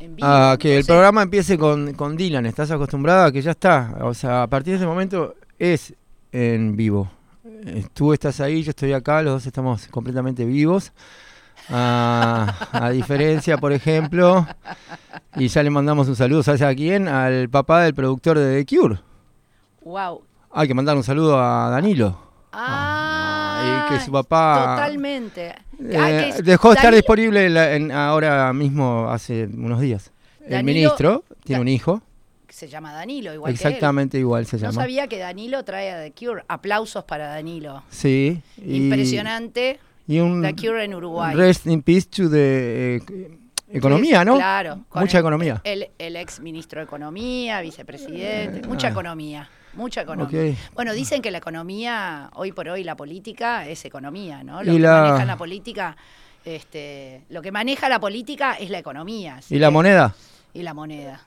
en 0.00 0.16
vivo. 0.16 0.28
a 0.28 0.56
que 0.58 0.78
el 0.78 0.84
programa 0.84 1.22
empiece 1.22 1.58
con, 1.58 1.94
con 1.94 2.16
Dylan. 2.16 2.46
¿Estás 2.46 2.70
acostumbrada 2.70 3.26
a 3.26 3.32
que 3.32 3.42
ya 3.42 3.52
está? 3.52 3.96
O 4.02 4.14
sea, 4.14 4.42
a 4.42 4.46
partir 4.46 4.72
de 4.72 4.76
ese 4.78 4.86
momento 4.86 5.34
es 5.58 5.94
en 6.32 6.76
vivo. 6.76 7.10
Eh, 7.66 7.86
Tú 7.92 8.12
estás 8.12 8.40
ahí, 8.40 8.62
yo 8.62 8.70
estoy 8.70 8.92
acá, 8.92 9.22
los 9.22 9.34
dos 9.34 9.46
estamos 9.46 9.86
completamente 9.88 10.44
vivos. 10.44 10.92
Ah, 11.70 12.54
a 12.72 12.90
diferencia, 12.90 13.58
por 13.58 13.72
ejemplo, 13.72 14.46
y 15.36 15.48
ya 15.48 15.62
le 15.62 15.70
mandamos 15.70 16.08
un 16.08 16.16
saludo, 16.16 16.42
¿sabes 16.42 16.62
a 16.62 16.74
quién? 16.74 17.08
Al 17.08 17.48
papá 17.50 17.82
del 17.82 17.94
productor 17.94 18.38
de 18.38 18.64
The 18.64 18.76
Cure. 18.76 19.00
Wow. 19.82 20.22
Hay 20.52 20.66
que 20.66 20.74
mandar 20.74 20.96
un 20.96 21.02
saludo 21.04 21.38
a 21.38 21.68
Danilo. 21.70 22.18
Ah, 22.52 23.84
y 23.88 23.92
que 23.92 24.00
su 24.00 24.10
papá 24.10 24.76
Totalmente. 24.76 25.54
Eh, 25.80 26.32
dejó 26.42 26.70
de 26.70 26.74
estar 26.76 26.94
disponible 26.94 27.46
en 27.46 27.54
la- 27.54 27.74
en- 27.74 27.92
ahora 27.92 28.52
mismo 28.52 29.08
hace 29.10 29.44
unos 29.46 29.80
días. 29.80 30.10
El 30.46 30.64
ministro 30.64 31.24
tiene 31.44 31.58
Da- 31.58 31.62
un 31.62 31.68
hijo, 31.68 32.02
Se 32.48 32.66
llama 32.66 32.92
Danilo, 32.92 33.32
igual 33.32 33.52
exactamente 33.52 34.18
igual 34.18 34.44
se 34.46 34.52
que 34.52 34.56
él. 34.56 34.62
No 34.62 34.70
llama. 34.72 34.82
sabía 34.82 35.06
que 35.06 35.18
Danilo 35.18 35.62
trae 35.64 35.92
a 35.92 36.02
The 36.02 36.12
Cure. 36.12 36.42
Aplausos 36.48 37.04
para 37.04 37.28
Danilo. 37.28 37.84
Sí. 37.90 38.40
Impresionante. 38.64 39.78
Y 40.08 40.20
un 40.20 40.42
The 40.42 40.54
Cure 40.56 40.82
en 40.84 40.94
Uruguay. 40.94 41.34
rest 41.36 41.66
in 41.66 41.82
peace 41.82 42.08
to 42.08 42.28
the 42.30 42.96
eh, 42.96 43.30
economía, 43.70 44.24
¿no? 44.24 44.36
Claro. 44.36 44.84
Mucha 44.94 45.18
el- 45.18 45.22
economía. 45.22 45.60
El, 45.64 45.88
el 45.98 46.16
ex 46.16 46.40
ministro 46.40 46.80
de 46.80 46.84
Economía, 46.86 47.60
vicepresidente. 47.60 48.66
Mucha 48.66 48.88
ah. 48.88 48.90
economía. 48.90 49.48
Mucha 49.78 50.02
economía. 50.02 50.54
Bueno, 50.74 50.92
dicen 50.92 51.22
que 51.22 51.30
la 51.30 51.38
economía, 51.38 52.30
hoy 52.34 52.52
por 52.52 52.68
hoy, 52.68 52.84
la 52.84 52.96
política 52.96 53.66
es 53.66 53.84
economía, 53.84 54.42
¿no? 54.42 54.60
Y 54.62 54.66
Lo 54.66 54.72
que 54.74 54.78
la- 54.80 55.02
maneja 55.02 55.24
la 55.24 55.36
política, 55.36 55.96
este, 56.44 57.22
lo 57.30 57.40
que 57.40 57.52
maneja 57.52 57.88
la 57.88 58.00
política 58.00 58.54
es 58.54 58.70
la 58.70 58.78
economía. 58.78 59.40
¿Y 59.48 59.58
la 59.58 59.70
moneda? 59.70 60.14
Y 60.52 60.62
la 60.62 60.74
moneda. 60.74 61.20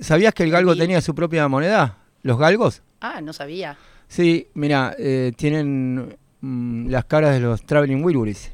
¿Sabías 0.00 0.32
que 0.32 0.44
el 0.44 0.50
galgo 0.50 0.74
Y- 0.74 0.78
tenía 0.78 1.00
su 1.00 1.14
propia 1.14 1.48
moneda? 1.48 1.96
¿Los 2.22 2.38
galgos? 2.38 2.82
Ah, 3.00 3.20
no 3.20 3.32
sabía. 3.32 3.76
Sí, 4.06 4.46
mira, 4.54 4.94
eh, 4.98 5.32
tienen 5.36 6.16
mm, 6.40 6.88
las 6.88 7.04
caras 7.04 7.34
de 7.34 7.40
los 7.40 7.62
Traveling 7.64 8.02
Wilburys. 8.04 8.52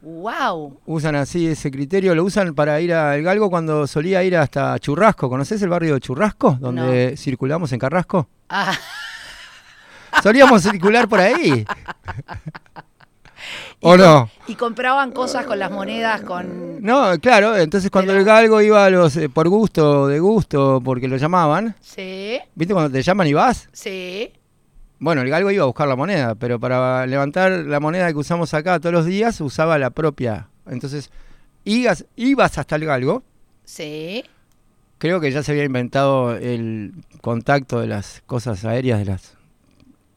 ¡Wow! 0.00 0.80
Usan 0.86 1.16
así 1.16 1.46
ese 1.48 1.70
criterio, 1.70 2.14
lo 2.14 2.22
usan 2.24 2.54
para 2.54 2.80
ir 2.80 2.94
al 2.94 3.20
galgo 3.22 3.50
cuando 3.50 3.86
solía 3.86 4.22
ir 4.22 4.36
hasta 4.36 4.78
Churrasco. 4.78 5.28
¿Conoces 5.28 5.60
el 5.62 5.68
barrio 5.70 5.94
de 5.94 6.00
Churrasco? 6.00 6.56
Donde 6.60 7.16
circulamos 7.16 7.72
en 7.72 7.78
Carrasco. 7.80 8.28
Ah, 8.48 8.72
Solíamos 10.22 10.62
circular 10.62 11.08
por 11.08 11.20
ahí. 11.20 11.64
¿O 13.80 13.96
no? 13.96 14.28
y 14.48 14.56
compraban 14.56 15.12
cosas 15.12 15.46
con 15.46 15.58
las 15.58 15.70
monedas 15.70 16.22
con... 16.22 16.82
No, 16.82 17.16
claro, 17.20 17.56
entonces 17.56 17.90
cuando 17.90 18.10
Pero- 18.10 18.20
el 18.20 18.26
galgo 18.26 18.60
iba 18.60 18.84
a 18.84 18.90
los 18.90 19.16
eh, 19.16 19.28
por 19.28 19.48
gusto, 19.48 20.08
de 20.08 20.18
gusto, 20.18 20.80
porque 20.84 21.06
lo 21.06 21.16
llamaban, 21.16 21.76
Sí, 21.80 22.38
¿viste 22.56 22.74
cuando 22.74 22.90
te 22.90 23.00
llaman 23.02 23.26
y 23.28 23.34
vas? 23.34 23.68
sí. 23.72 24.32
Bueno, 25.00 25.22
el 25.22 25.30
galgo 25.30 25.50
iba 25.50 25.62
a 25.62 25.66
buscar 25.66 25.86
la 25.86 25.96
moneda, 25.96 26.34
pero 26.34 26.58
para 26.58 27.06
levantar 27.06 27.52
la 27.52 27.78
moneda 27.80 28.08
que 28.08 28.18
usamos 28.18 28.52
acá 28.54 28.80
todos 28.80 28.92
los 28.92 29.06
días 29.06 29.40
usaba 29.40 29.78
la 29.78 29.90
propia. 29.90 30.48
Entonces, 30.66 31.10
ibas, 31.64 32.04
ibas 32.16 32.58
hasta 32.58 32.76
el 32.76 32.84
galgo, 32.84 33.22
Sí, 33.64 34.24
creo 34.96 35.20
que 35.20 35.30
ya 35.30 35.42
se 35.42 35.52
había 35.52 35.64
inventado 35.64 36.34
el 36.34 36.94
contacto 37.20 37.80
de 37.80 37.86
las 37.86 38.22
cosas 38.24 38.64
aéreas, 38.64 38.98
de 39.00 39.04
las 39.04 39.36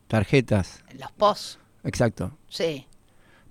tarjetas, 0.07 0.83
los 0.97 1.11
POS, 1.11 1.59
exacto. 1.83 2.31
sí, 2.47 2.87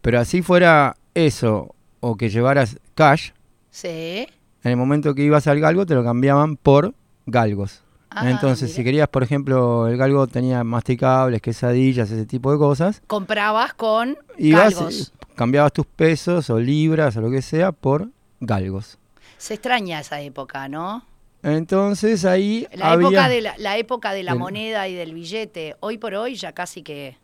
Pero 0.01 0.19
así 0.19 0.41
fuera 0.41 0.97
eso, 1.13 1.75
o 2.01 2.17
que 2.17 2.31
llevaras 2.31 2.79
cash, 2.95 3.33
sí. 3.71 4.27
en 4.63 4.71
el 4.71 4.79
momento 4.79 5.15
que 5.15 5.23
ibas 5.23 5.47
al 5.47 5.61
galgo 5.61 5.85
te 5.85 5.95
lo 5.95 6.03
cambiaban 6.03 6.57
por 6.57 6.95
galgos. 7.27 7.83
Ah, 8.11 8.29
Entonces, 8.29 8.73
si 8.73 8.83
querías, 8.83 9.09
por 9.09 9.23
ejemplo, 9.23 9.87
el 9.87 9.97
galgo 9.97 10.27
tenía 10.27 10.65
masticables, 10.65 11.41
quesadillas, 11.41 12.11
ese 12.11 12.27
tipo 12.27 12.51
de 12.51 12.59
cosas, 12.59 13.01
Comprabas 13.07 13.73
con 13.75 14.19
ibas, 14.37 14.75
galgos. 14.75 15.13
eh, 15.13 15.27
cambiabas 15.37 15.73
tus 15.73 15.87
pesos 15.87 16.51
o 16.51 16.59
libras 16.59 17.17
o 17.17 17.21
lo 17.21 17.31
que 17.31 17.41
sea 17.41 17.71
por 17.71 18.09
galgos. 18.41 18.99
Se 19.39 19.55
extraña 19.55 20.01
esa 20.01 20.21
época, 20.21 20.69
¿no? 20.69 21.05
Entonces 21.43 22.25
ahí 22.25 22.67
La, 22.73 22.93
había... 22.93 23.07
época 23.09 23.29
de 23.29 23.41
la, 23.41 23.55
la 23.59 23.77
época 23.79 24.13
de 24.13 24.23
la 24.25 24.33
del- 24.33 24.41
moneda 24.41 24.89
y 24.89 24.95
del 24.95 25.15
billete. 25.15 25.77
Hoy 25.81 25.97
por 25.97 26.15
hoy 26.15 26.35
ya 26.35 26.53
casi 26.53 26.83
que 26.83 27.17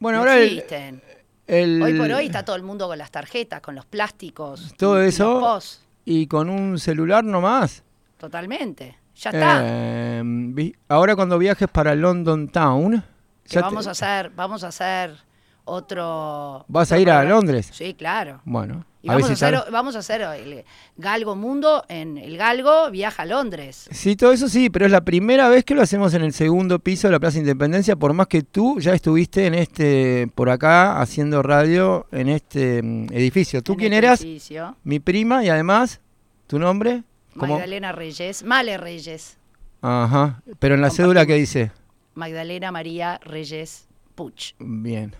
Bueno, 0.00 0.18
no 0.18 0.22
ahora 0.24 0.40
existen. 0.40 1.02
el- 1.46 1.80
Hoy 1.82 1.94
por 1.98 2.10
hoy 2.10 2.26
está 2.26 2.42
todo 2.44 2.56
el 2.56 2.62
mundo 2.62 2.88
con 2.88 2.98
las 2.98 3.10
tarjetas, 3.10 3.60
con 3.60 3.74
los 3.74 3.84
plásticos. 3.86 4.74
Todo 4.78 5.04
y- 5.04 5.08
eso. 5.08 5.60
Y 6.04 6.26
con 6.26 6.48
un 6.50 6.78
celular 6.78 7.22
nomás. 7.22 7.84
Totalmente. 8.18 8.96
Ya 9.16 9.30
está. 9.30 9.60
Eh, 9.64 10.22
vi- 10.24 10.74
ahora 10.88 11.14
cuando 11.16 11.38
viajes 11.38 11.68
para 11.68 11.94
London 11.94 12.48
Town... 12.48 13.04
Que 13.44 13.56
te- 13.56 13.60
vamos 13.60 13.86
a 13.86 13.90
hacer, 13.90 14.30
vamos 14.30 14.64
a 14.64 14.68
hacer 14.68 15.16
otro. 15.64 16.64
¿Vas 16.68 16.92
a 16.92 16.98
ir 16.98 17.10
a. 17.10 17.24
Londres? 17.24 17.70
Sí, 17.72 17.94
claro. 17.94 18.40
Bueno, 18.44 18.84
Y 19.02 19.08
a 19.10 19.14
vamos 19.14 19.30
a, 19.30 19.32
hacer, 19.32 19.58
vamos 19.70 19.96
a 19.96 19.98
hacer 20.00 20.22
el 20.22 20.64
Galgo 20.96 21.34
Mundo 21.36 21.84
en 21.88 22.18
el 22.18 22.36
Galgo 22.36 22.90
viaja 22.90 23.22
a 23.22 23.26
Londres. 23.26 23.88
Sí, 23.90 24.16
todo 24.16 24.32
eso 24.32 24.48
sí, 24.48 24.70
pero 24.70 24.86
es 24.86 24.92
la 24.92 25.02
primera 25.02 25.48
vez 25.48 25.64
que 25.64 25.74
lo 25.74 25.82
hacemos 25.82 26.14
en 26.14 26.22
el 26.22 26.32
segundo 26.32 26.78
piso 26.78 27.08
de 27.08 27.12
la 27.12 27.20
Plaza 27.20 27.38
Independencia, 27.38 27.96
por 27.96 28.12
más 28.12 28.26
que 28.28 28.42
tú 28.42 28.78
ya 28.80 28.92
estuviste 28.94 29.46
en 29.46 29.54
este, 29.54 30.28
por 30.34 30.50
acá, 30.50 31.00
haciendo 31.00 31.42
radio 31.42 32.06
en 32.12 32.28
este 32.28 32.82
mm, 32.82 33.06
edificio. 33.12 33.62
¿Tú 33.62 33.72
en 33.72 33.78
quién 33.78 33.92
este 33.92 34.06
eras? 34.06 34.20
edificio. 34.20 34.76
Mi 34.84 35.00
prima 35.00 35.44
y 35.44 35.48
además, 35.48 36.00
¿tu 36.46 36.58
nombre? 36.58 37.02
¿Cómo? 37.36 37.54
Magdalena 37.54 37.92
Reyes, 37.92 38.42
Male 38.42 38.76
Reyes, 38.76 39.38
Ajá, 39.80 40.42
pero 40.58 40.74
en 40.74 40.80
la 40.80 40.90
cédula 40.90 41.26
que 41.26 41.34
dice. 41.34 41.72
Magdalena 42.14 42.70
María 42.70 43.18
Reyes 43.22 43.88
Puch. 44.14 44.54
Bien, 44.58 45.14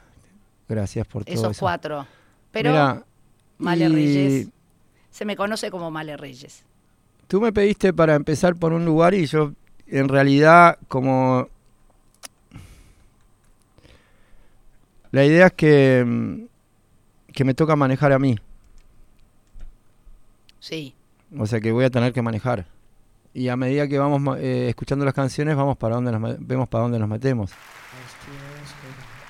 gracias 0.69 1.07
por 1.07 1.25
todo 1.25 1.35
Esos 1.35 1.53
eso. 1.53 1.61
cuatro. 1.61 2.07
Pero 2.53 2.71
Mirá, 2.71 3.05
Male 3.59 3.85
y 3.87 3.89
Reyes 3.89 4.49
se 5.11 5.25
me 5.25 5.37
conoce 5.37 5.71
como 5.71 5.91
Male 5.91 6.17
Reyes. 6.17 6.65
Tú 7.29 7.41
me 7.41 7.53
pediste 7.53 7.93
para 7.93 8.15
empezar 8.15 8.57
por 8.57 8.73
un 8.73 8.85
lugar 8.85 9.15
y 9.15 9.27
yo, 9.27 9.53
en 9.87 10.09
realidad, 10.09 10.79
como... 10.89 11.49
La 15.11 15.25
idea 15.25 15.47
es 15.47 15.53
que, 15.53 16.05
mm, 16.07 16.45
que 17.33 17.45
me 17.45 17.55
toca 17.55 17.77
manejar 17.77 18.13
a 18.13 18.19
mí. 18.19 18.39
Sí. 20.61 20.95
O 21.39 21.47
sea 21.47 21.61
que 21.61 21.73
voy 21.73 21.85
a 21.85 21.91
tener 21.91 22.13
que 22.13 22.23
manejar. 22.23 22.67
Y 23.35 23.49
a 23.49 23.57
medida 23.57 23.89
que 23.89 23.99
vamos 23.99 24.39
eh, 24.39 24.69
escuchando 24.69 25.05
las 25.05 25.15
canciones, 25.15 25.57
vamos 25.57 25.77
para 25.77 25.95
dónde 25.95 26.13
nos 26.13 26.37
vemos 26.39 26.69
para 26.69 26.83
dónde 26.83 26.99
nos 26.99 27.09
metemos. 27.09 27.53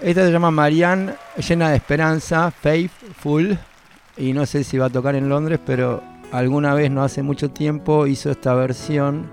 Esta 0.00 0.26
se 0.26 0.32
llama 0.32 0.50
Marianne, 0.50 1.14
llena 1.48 1.70
de 1.70 1.76
esperanza, 1.76 2.50
Faithful. 2.50 3.56
Y 4.16 4.32
no 4.32 4.44
sé 4.46 4.64
si 4.64 4.76
va 4.76 4.86
a 4.86 4.90
tocar 4.90 5.14
en 5.14 5.28
Londres, 5.28 5.60
pero 5.64 6.02
alguna 6.32 6.74
vez, 6.74 6.90
no 6.90 7.04
hace 7.04 7.22
mucho 7.22 7.50
tiempo, 7.50 8.06
hizo 8.06 8.30
esta 8.30 8.54
versión 8.54 9.30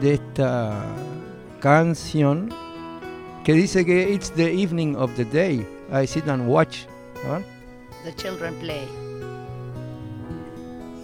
de 0.00 0.14
esta 0.14 0.84
canción 1.60 2.50
que 3.44 3.54
dice 3.54 3.84
que 3.86 4.12
it's 4.12 4.30
the 4.32 4.52
evening 4.52 4.94
of 4.94 5.10
the 5.16 5.24
day. 5.24 5.66
I 5.90 6.06
sit 6.06 6.28
and 6.28 6.46
watch. 6.46 6.84
The 8.04 8.12
Children 8.14 8.54
Play. 8.60 8.86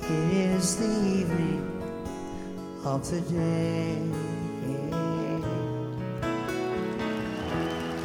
It 0.06 0.34
is 0.34 0.76
the 0.76 0.84
evening 0.84 1.64
of 2.84 3.10
the 3.10 3.22
day. 3.22 3.96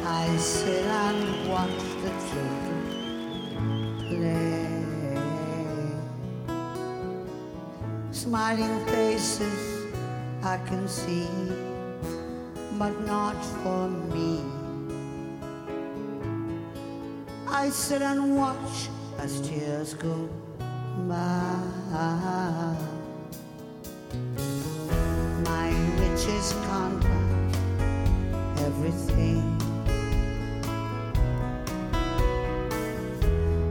I 0.06 0.34
sit 0.38 0.86
and 0.86 1.48
watch 1.50 1.68
the 2.00 2.10
children 2.30 2.80
play. 4.08 4.80
Smiling 8.12 8.86
faces 8.86 9.60
I 10.42 10.56
can 10.56 10.88
see, 10.88 11.28
but 12.78 12.98
not 13.04 13.36
for 13.62 13.90
me. 13.90 14.40
I 17.46 17.68
sit 17.68 18.00
and 18.00 18.38
watch 18.38 18.88
as 19.18 19.38
tears 19.46 19.92
go 19.92 20.30
My 20.98 21.70
everything. 28.80 29.42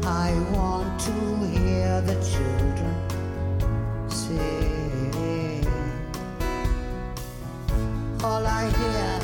I 0.03 0.33
want 0.51 0.99
to 1.01 1.11
hear 1.47 2.01
the 2.01 2.15
children 2.31 2.95
sing. 4.09 5.65
All 8.23 8.45
I 8.45 8.69
hear 8.79 9.19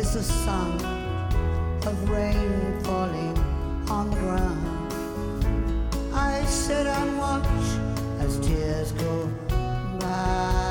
is 0.00 0.14
the 0.14 0.22
sound 0.22 0.82
of 1.86 2.10
rain 2.10 2.80
falling 2.82 3.36
on 3.88 4.10
the 4.10 4.16
ground 4.16 4.73
sit 6.46 6.86
and 6.86 7.18
watch 7.18 7.46
as 8.20 8.38
tears 8.40 8.92
go 8.92 9.30
by. 10.00 10.63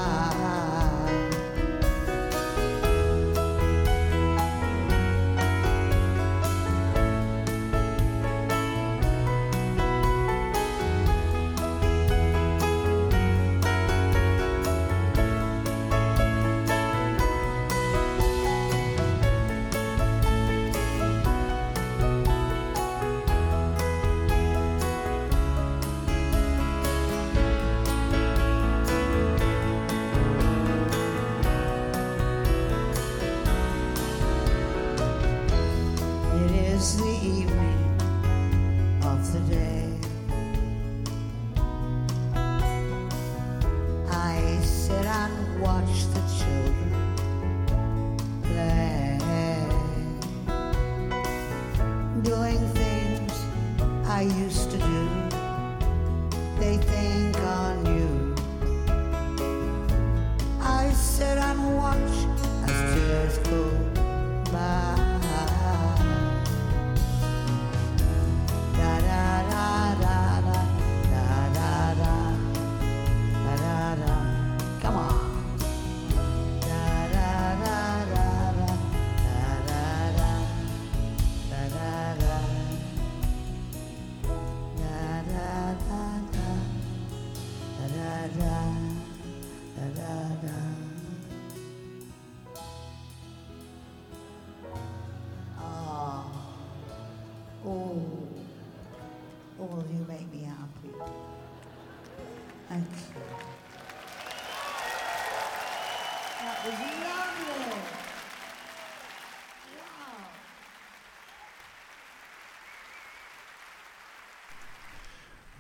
I 54.14 54.22
used 54.22 54.70
to 54.70 54.78
do. 54.78 55.13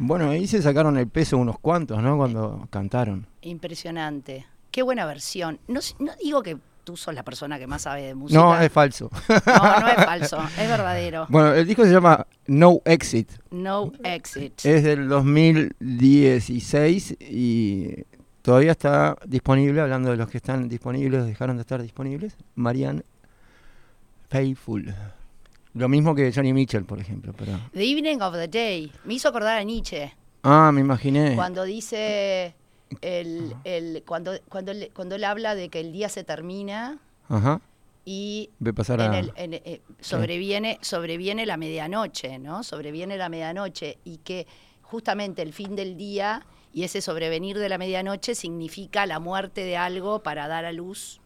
Bueno, 0.05 0.29
ahí 0.29 0.47
se 0.47 0.61
sacaron 0.61 0.97
el 0.97 1.07
peso 1.07 1.37
unos 1.37 1.57
cuantos, 1.59 2.03
¿no? 2.03 2.17
Cuando 2.17 2.67
cantaron. 2.69 3.25
Impresionante. 3.41 4.45
Qué 4.69 4.83
buena 4.83 5.05
versión. 5.05 5.59
No, 5.67 5.79
digo 6.21 6.43
que 6.43 6.57
tú 6.83 6.97
sos 6.97 7.15
la 7.15 7.23
persona 7.23 7.57
que 7.57 7.67
más 7.67 7.83
sabe 7.83 8.01
de 8.01 8.13
música. 8.13 8.37
No, 8.37 8.59
es 8.59 8.69
falso. 8.69 9.09
No, 9.29 9.79
no 9.79 9.87
es 9.87 9.95
falso, 9.95 10.43
es 10.59 10.67
verdadero. 10.67 11.25
Bueno, 11.29 11.53
el 11.53 11.65
disco 11.65 11.85
se 11.85 11.91
llama 11.91 12.27
No 12.47 12.81
Exit. 12.83 13.31
No 13.51 13.93
exit. 14.03 14.65
Es 14.65 14.83
del 14.83 15.07
2016 15.07 17.15
y 17.21 18.03
todavía 18.41 18.71
está 18.71 19.15
disponible, 19.25 19.79
hablando 19.79 20.11
de 20.11 20.17
los 20.17 20.27
que 20.27 20.37
están 20.37 20.67
disponibles, 20.67 21.25
dejaron 21.25 21.55
de 21.55 21.61
estar 21.61 21.81
disponibles, 21.81 22.35
Marianne 22.55 23.03
Faithful. 24.27 24.93
Lo 25.73 25.89
mismo 25.89 26.13
que 26.13 26.31
Johnny 26.33 26.53
Mitchell, 26.53 26.85
por 26.85 26.99
ejemplo. 26.99 27.33
Pero... 27.37 27.59
The 27.73 27.83
Evening 27.83 28.21
of 28.21 28.33
the 28.35 28.47
Day. 28.47 28.91
Me 29.05 29.15
hizo 29.15 29.29
acordar 29.29 29.57
a 29.57 29.63
Nietzsche. 29.63 30.13
Ah, 30.43 30.71
me 30.73 30.81
imaginé. 30.81 31.35
Cuando 31.35 31.63
dice 31.63 32.53
el, 33.01 33.55
el 33.63 34.03
cuando 34.05 34.33
cuando 34.49 34.71
él, 34.71 34.91
cuando 34.93 35.15
él 35.15 35.23
habla 35.23 35.55
de 35.55 35.69
que 35.69 35.79
el 35.79 35.91
día 35.91 36.09
se 36.09 36.23
termina 36.23 36.99
Ajá. 37.27 37.59
y 38.05 38.49
Ve 38.59 38.73
pasar 38.73 38.99
en 39.01 39.11
a... 39.13 39.19
el- 39.19 39.31
en- 39.35 39.53
eh, 39.55 39.81
sobreviene 39.99 40.77
sobreviene 40.81 41.45
la 41.45 41.57
medianoche, 41.57 42.37
¿no? 42.39 42.61
Sobreviene 42.63 43.17
la 43.17 43.29
medianoche 43.29 43.97
y 44.03 44.17
que 44.17 44.45
justamente 44.81 45.41
el 45.41 45.53
fin 45.53 45.75
del 45.75 45.97
día 45.97 46.45
y 46.71 46.83
ese 46.83 47.01
sobrevenir 47.01 47.57
de 47.57 47.69
la 47.69 47.77
medianoche 47.77 48.35
significa 48.35 49.05
la 49.05 49.19
muerte 49.19 49.63
de 49.63 49.77
algo 49.77 50.21
para 50.21 50.47
dar 50.47 50.65
a 50.65 50.71
luz 50.71 51.19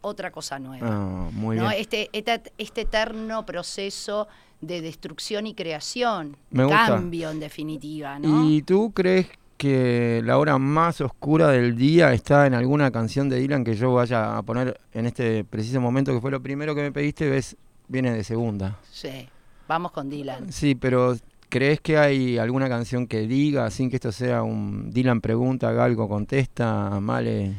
otra 0.00 0.30
cosa 0.30 0.58
nueva. 0.58 0.86
Ah, 0.90 1.28
muy 1.32 1.56
¿no? 1.56 1.68
bien. 1.68 1.80
Este, 1.80 2.08
este, 2.12 2.42
este 2.58 2.80
eterno 2.82 3.44
proceso 3.46 4.28
de 4.60 4.80
destrucción 4.80 5.46
y 5.46 5.54
creación, 5.54 6.36
Me 6.50 6.64
gusta. 6.64 6.86
cambio 6.86 7.30
en 7.30 7.40
definitiva, 7.40 8.18
¿no? 8.18 8.48
¿Y 8.48 8.62
tú 8.62 8.92
crees 8.92 9.26
que 9.56 10.22
la 10.24 10.38
hora 10.38 10.58
más 10.58 11.00
oscura 11.00 11.48
del 11.48 11.76
día 11.76 12.12
está 12.12 12.46
en 12.46 12.54
alguna 12.54 12.90
canción 12.90 13.28
de 13.28 13.38
Dylan 13.40 13.64
que 13.64 13.74
yo 13.74 13.92
vaya 13.92 14.36
a 14.36 14.42
poner 14.42 14.80
en 14.92 15.06
este 15.06 15.44
preciso 15.44 15.80
momento, 15.80 16.12
que 16.14 16.20
fue 16.20 16.30
lo 16.30 16.42
primero 16.42 16.74
que 16.74 16.82
me 16.82 16.92
pediste, 16.92 17.28
ves, 17.28 17.56
viene 17.88 18.12
de 18.12 18.24
segunda? 18.24 18.78
Sí, 18.90 19.28
vamos 19.68 19.92
con 19.92 20.08
Dylan. 20.08 20.50
Sí, 20.52 20.74
pero 20.74 21.14
¿crees 21.50 21.80
que 21.80 21.98
hay 21.98 22.38
alguna 22.38 22.68
canción 22.68 23.06
que 23.06 23.26
diga, 23.26 23.70
sin 23.70 23.90
que 23.90 23.96
esto 23.96 24.12
sea 24.12 24.42
un 24.42 24.90
Dylan 24.90 25.20
pregunta, 25.20 25.72
Galgo 25.72 26.08
contesta, 26.08 26.98
Male 27.00 27.54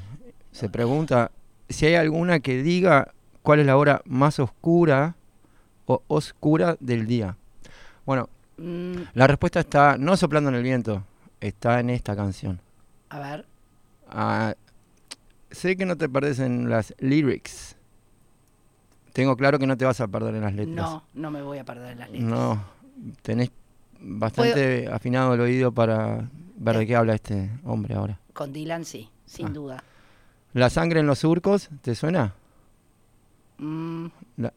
se 0.52 0.70
pregunta, 0.70 1.32
si 1.74 1.86
hay 1.88 1.96
alguna 1.96 2.40
que 2.40 2.62
diga 2.64 3.14
cuál 3.44 3.60
es 3.60 3.66
la 3.66 3.78
hora 3.78 4.02
más 4.06 4.40
oscura 4.40 5.16
o 5.86 6.02
oscura 6.08 6.76
del 6.80 7.08
día? 7.08 7.36
Bueno, 8.06 8.30
Mm, 8.58 9.04
la 9.16 9.26
respuesta 9.26 9.60
está 9.62 9.98
no 9.98 10.16
soplando 10.16 10.50
en 10.52 10.56
el 10.56 10.62
viento, 10.62 11.04
está 11.40 11.80
en 11.80 11.90
esta 11.90 12.16
canción. 12.16 12.60
a 13.10 13.20
ver, 13.20 13.46
Ah, 14.14 14.54
sé 15.50 15.76
que 15.78 15.86
no 15.86 15.96
te 15.98 16.08
perdés 16.10 16.38
en 16.40 16.70
las 16.70 16.94
lyrics. 17.00 17.76
Tengo 19.14 19.36
claro 19.36 19.58
que 19.58 19.66
no 19.68 19.78
te 19.78 19.86
vas 19.86 20.00
a 20.02 20.08
perder 20.08 20.36
en 20.36 20.42
las 20.42 20.54
letras. 20.54 20.76
no, 20.76 21.04
no 21.14 21.32
me 21.32 21.42
voy 21.42 21.58
a 21.58 21.64
perder 21.64 21.94
en 21.94 22.00
las 22.00 22.10
letras. 22.12 22.30
No, 22.30 22.64
tenés 23.24 23.50
bastante 24.00 24.90
afinado 24.92 25.34
el 25.34 25.42
oído 25.42 25.72
para 25.72 26.30
ver 26.58 26.78
de 26.78 26.86
qué 26.88 26.96
habla 26.96 27.16
este 27.16 27.50
hombre 27.64 27.96
ahora. 27.96 28.20
Con 28.34 28.54
Dylan 28.54 28.86
sí, 28.86 29.10
sin 29.26 29.48
Ah. 29.48 29.52
duda. 29.52 29.84
La 30.54 30.70
sangre 30.70 31.00
en 31.00 31.08
los 31.08 31.20
surcos, 31.20 31.70
¿te 31.82 31.96
suena? 31.96 32.34
Mm, 33.58 34.08
La- 34.38 34.54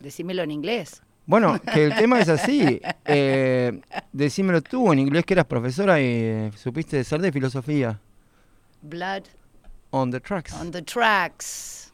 decímelo 0.00 0.42
en 0.42 0.50
inglés. 0.50 1.02
Bueno, 1.26 1.60
que 1.60 1.84
el 1.84 1.94
tema 1.96 2.20
es 2.20 2.28
así. 2.28 2.80
Eh, 3.08 3.80
decímelo 4.12 4.60
tú 4.62 4.92
en 4.92 4.98
inglés 4.98 5.24
que 5.24 5.34
eras 5.34 5.44
profesora 5.46 6.00
y 6.00 6.04
eh, 6.06 6.50
supiste 6.56 7.02
ser 7.04 7.20
de 7.20 7.30
filosofía. 7.30 8.00
Blood 8.82 9.22
On 9.90 10.10
the 10.10 10.18
tracks. 10.20 10.52
on 10.54 10.72
the 10.72 10.82
tracks. 10.82 11.92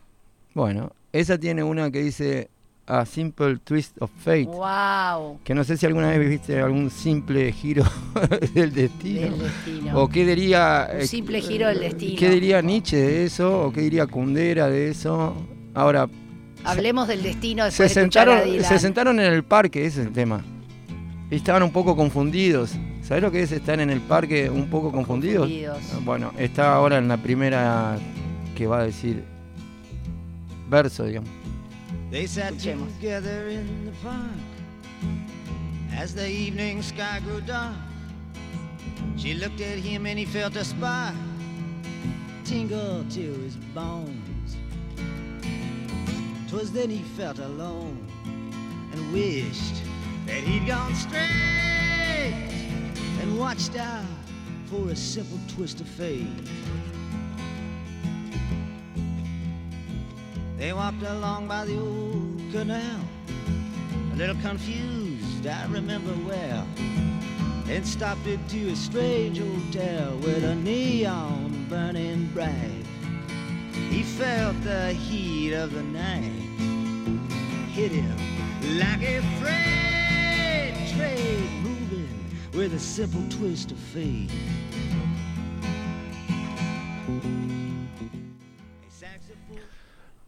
Bueno, 0.55 0.91
esa 1.13 1.37
tiene 1.39 1.63
una 1.63 1.91
que 1.91 2.03
dice 2.03 2.49
A 2.87 3.07
Simple 3.07 3.59
Twist 3.59 4.01
of 4.01 4.11
Fate. 4.19 4.45
Wow. 4.45 5.39
Que 5.45 5.55
no 5.55 5.65
sé 5.65 5.77
si 5.77 5.87
alguna 5.87 6.09
vez 6.11 6.29
viste 6.29 6.61
algún 6.61 6.91
simple 6.91 7.53
giro 7.53 7.85
del 8.55 8.73
destino. 8.73 9.21
Del 9.21 9.39
destino. 9.39 9.99
O 9.99 10.09
qué 10.09 10.27
diría. 10.27 10.89
Un 10.93 11.01
eh, 11.01 11.07
simple 11.07 11.41
giro 11.41 11.69
del 11.69 11.81
destino. 11.81 12.19
¿Qué 12.19 12.31
diría 12.31 12.61
Nietzsche 12.61 12.97
de 12.97 13.25
eso? 13.25 13.67
¿O 13.67 13.73
qué 13.73 13.83
diría 13.83 14.07
Kundera 14.07 14.69
de 14.69 14.91
eso? 14.91 15.35
Ahora, 15.75 16.09
Hablemos 16.65 17.09
del 17.09 17.23
destino 17.23 17.71
se 17.71 17.85
de 17.85 17.89
sentaron, 17.89 18.41
se 18.63 18.79
sentaron 18.79 19.19
en 19.19 19.33
el 19.33 19.43
parque, 19.43 19.85
ese 19.85 20.01
es 20.01 20.07
el 20.07 20.13
tema. 20.13 20.45
Y 21.31 21.37
estaban 21.37 21.63
un 21.63 21.73
poco 21.73 21.97
confundidos. 21.97 22.73
¿Sabes 23.03 23.23
lo 23.23 23.33
que 23.33 23.43
es 23.43 23.51
estar 23.51 23.81
en 23.81 23.91
el 23.91 24.01
parque 24.01 24.49
un 24.49 24.71
poco 24.71 24.93
confundidos? 24.93 25.49
Confundidos. 25.49 26.05
Bueno, 26.05 26.33
está 26.39 26.75
ahora 26.75 26.99
en 26.99 27.09
la 27.09 27.17
primera 27.17 27.97
que 28.57 28.67
va 28.67 28.81
a 28.81 28.85
decir 28.85 29.25
verso, 30.69 31.05
digamos. 31.05 31.31
They 32.13 32.27
sat 32.27 32.59
together 32.59 33.49
in 33.49 33.87
the 33.87 33.93
park 34.03 34.21
as 35.95 36.15
the 36.15 36.29
evening 36.29 36.83
sky 36.83 37.21
grew 37.25 37.41
dark. 37.41 37.75
She 39.17 39.33
looked 39.33 39.63
at 39.63 39.79
him 39.79 40.05
and 40.05 40.19
he 40.19 40.27
felt 40.27 40.55
a 40.57 40.63
spark 40.63 41.15
tingle 42.45 43.03
to 43.13 43.21
his 43.41 43.57
bones. 43.75 44.59
'Twas 46.51 46.71
then 46.71 46.91
he 46.91 47.03
felt 47.17 47.39
alone 47.39 48.07
and 48.93 49.13
wished 49.15 49.83
that 50.27 50.45
he'd 50.45 50.67
gone 50.67 50.95
straight 50.95 51.25
and 53.23 53.39
watched 53.39 53.75
out 53.75 54.05
for 54.67 54.91
a 54.91 54.97
simple 54.97 55.41
twist 55.49 55.81
of 55.81 55.89
fate. 55.89 56.29
They 60.63 60.73
walked 60.73 61.03
along 61.03 61.49
by 61.49 61.65
the 61.65 61.77
old 61.77 62.41
canal, 62.53 63.01
a 64.13 64.15
little 64.15 64.37
confused, 64.37 65.45
I 65.45 65.67
remember 65.67 66.15
well. 66.25 66.69
Then 67.65 67.83
stopped 67.83 68.29
into 68.29 68.69
a 68.69 68.77
strange 68.77 69.41
hotel 69.41 70.17
with 70.19 70.45
a 70.45 70.55
neon 70.55 71.67
burning 71.69 72.27
bright. 72.27 72.87
He 73.91 74.05
felt 74.05 74.63
the 74.63 74.93
heat 74.93 75.53
of 75.53 75.73
the 75.73 75.83
night 75.83 76.31
hit 77.73 77.91
him 77.91 78.17
like 78.79 79.03
a 79.03 79.21
freight 79.41 80.77
train 80.95 81.63
moving 81.65 82.25
with 82.53 82.73
a 82.75 82.79
simple 82.79 83.25
twist 83.31 83.73
of 83.73 83.79
fate. 83.79 84.31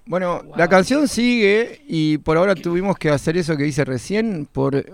Bueno, 0.07 0.43
Wow. 0.45 0.57
la 0.57 0.69
canción 0.69 1.09
sigue 1.09 1.83
y 1.89 2.19
por 2.19 2.37
ahora 2.37 2.55
tuvimos 2.55 2.97
que 2.99 3.11
hacer 3.11 3.37
eso 3.37 3.57
que 3.57 3.67
hice 3.67 3.85
recién 3.85 4.47
por 4.51 4.85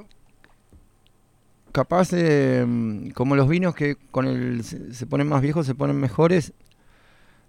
capaz 1.73 2.11
mm, 2.13 3.11
como 3.11 3.37
los 3.37 3.49
vinos 3.49 3.75
que 3.75 3.97
con 4.11 4.27
el 4.27 4.65
se, 4.65 5.07
ponen 5.07 5.29
más 5.29 5.43
viejos 5.43 5.67
se 5.67 5.75
ponen 5.75 5.97
mejores. 5.97 6.53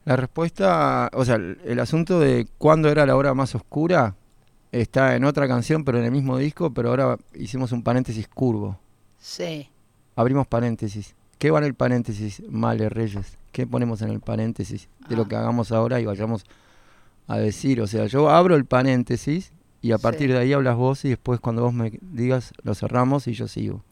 La 0.05 0.15
respuesta, 0.15 1.09
o 1.13 1.23
sea, 1.25 1.35
el, 1.35 1.59
el 1.63 1.79
asunto 1.79 2.19
de 2.19 2.47
cuándo 2.57 2.89
era 2.89 3.05
la 3.05 3.15
hora 3.15 3.33
más 3.35 3.53
oscura 3.53 4.15
está 4.71 5.15
en 5.15 5.25
otra 5.25 5.47
canción, 5.47 5.83
pero 5.83 5.99
en 5.99 6.05
el 6.05 6.11
mismo 6.11 6.37
disco, 6.37 6.73
pero 6.73 6.89
ahora 6.89 7.17
hicimos 7.35 7.71
un 7.71 7.83
paréntesis 7.83 8.27
curvo. 8.27 8.79
Sí. 9.19 9.69
Abrimos 10.15 10.47
paréntesis. 10.47 11.13
¿Qué 11.37 11.51
va 11.51 11.59
en 11.59 11.65
el 11.65 11.75
paréntesis, 11.75 12.41
Male 12.49 12.89
Reyes? 12.89 13.37
¿Qué 13.51 13.67
ponemos 13.67 14.01
en 14.01 14.09
el 14.09 14.19
paréntesis 14.21 14.87
de 15.07 15.15
lo 15.15 15.23
Ah. 15.23 15.27
que 15.27 15.35
hagamos 15.35 15.71
ahora 15.71 15.99
y 15.99 16.05
vayamos 16.05 16.45
a 17.33 17.37
decir? 17.37 17.81
O 17.81 17.87
sea, 17.87 18.05
yo 18.07 18.29
abro 18.29 18.55
el 18.55 18.65
paréntesis 18.65 19.51
y 19.81 19.91
a 19.91 19.97
Sí. 19.97 20.03
partir 20.03 20.31
de 20.31 20.37
ahí 20.39 20.53
hablas 20.53 20.75
vos 20.75 21.05
y 21.05 21.09
después 21.09 21.39
cuando 21.39 21.63
vos 21.63 21.73
me 21.73 21.91
digas 22.01 22.53
lo 22.63 22.73
cerramos 22.75 23.27
y 23.27 23.33
yo 23.33 23.47
sigo. 23.47 23.83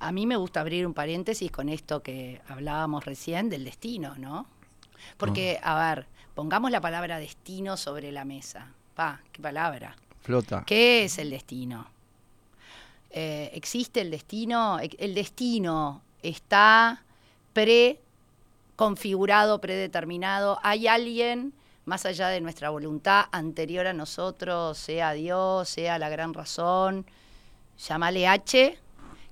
A 0.00 0.12
mí 0.12 0.26
me 0.26 0.36
gusta 0.36 0.60
abrir 0.60 0.86
un 0.86 0.94
paréntesis 0.94 1.50
con 1.50 1.68
esto 1.68 2.02
que 2.02 2.40
hablábamos 2.48 3.04
recién 3.04 3.48
del 3.50 3.64
destino, 3.64 4.14
¿no? 4.16 4.46
Porque, 5.16 5.58
Ah. 5.62 5.74
a 5.80 5.94
ver, 5.94 6.06
pongamos 6.34 6.70
la 6.70 6.80
palabra 6.80 7.18
destino 7.18 7.76
sobre 7.76 8.12
la 8.12 8.24
mesa. 8.24 8.72
Pa, 8.94 9.20
qué 9.32 9.42
palabra. 9.42 9.96
Flota. 10.22 10.62
¿Qué 10.66 11.04
es 11.04 11.18
el 11.18 11.30
destino? 11.30 11.86
Eh, 13.10 13.50
¿Existe 13.54 14.00
el 14.02 14.10
destino? 14.10 14.78
El 14.80 15.14
destino 15.14 16.02
está 16.22 17.02
preconfigurado, 18.76 19.60
predeterminado. 19.60 20.58
¿Hay 20.62 20.86
alguien 20.86 21.52
más 21.88 22.04
allá 22.06 22.28
de 22.28 22.40
nuestra 22.40 22.68
voluntad 22.70 23.24
anterior 23.32 23.86
a 23.86 23.92
nosotros, 23.94 24.76
sea 24.76 25.12
Dios, 25.12 25.68
sea 25.70 25.98
la 25.98 26.08
gran 26.10 26.34
razón, 26.34 27.06
llámale 27.88 28.28
H, 28.28 28.78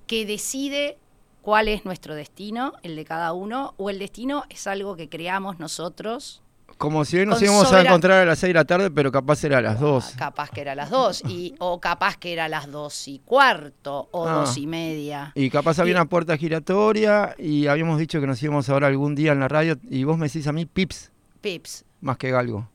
que 0.06 0.25
decide 0.26 0.96
cuál 1.42 1.68
es 1.68 1.84
nuestro 1.84 2.14
destino, 2.14 2.72
el 2.82 2.96
de 2.96 3.04
cada 3.04 3.32
uno, 3.34 3.75
o 3.76 3.90
el 3.90 3.98
destino 3.98 4.44
es 4.48 4.66
algo 4.66 4.96
que 4.96 5.08
creamos 5.08 5.58
nosotros? 5.58 6.42
Como 6.78 7.04
si 7.06 7.16
hoy 7.18 7.25
nos 7.26 7.40
íbamos 7.40 7.72
a 7.72 7.80
encontrar 7.82 8.20
a 8.22 8.25
las 8.26 8.38
6 8.40 8.50
de 8.50 8.54
la 8.54 8.64
tarde, 8.66 8.90
pero 8.90 9.10
capaz 9.10 9.42
era 9.44 9.58
a 9.58 9.62
las 9.62 9.80
2. 9.80 10.10
Ah, 10.12 10.16
Capaz 10.18 10.50
que 10.50 10.60
era 10.60 10.72
a 10.72 10.75
las 10.75 10.90
dos, 10.90 11.22
y, 11.26 11.54
o 11.58 11.80
capaz 11.80 12.16
que 12.18 12.32
era 12.34 12.46
a 12.46 12.48
las 12.48 12.70
dos 12.70 13.08
y 13.08 13.18
cuarto, 13.25 14.08
o 14.12 14.28
Ah. 14.28 14.32
dos 14.34 14.56
y 14.58 14.66
media. 14.66 15.32
Y 15.34 15.48
capaz 15.48 15.78
había 15.78 15.92
Y- 15.92 15.94
una 15.96 16.04
puerta 16.06 16.36
giratoria 16.36 17.34
y 17.38 17.66
habíamos 17.68 17.98
dicho 17.98 18.20
que 18.20 18.26
nos 18.26 18.42
íbamos 18.42 18.68
ahora 18.68 18.88
algún 18.88 19.14
día 19.14 19.32
en 19.32 19.40
la 19.40 19.48
radio 19.48 19.76
y 19.88 20.04
vos 20.04 20.18
me 20.18 20.26
decís 20.26 20.46
a 20.48 20.52
mí 20.52 20.66
pips 20.66 21.12
Pips, 21.47 21.85
más 22.00 22.17
que 22.19 22.31
galgo. 22.33 22.69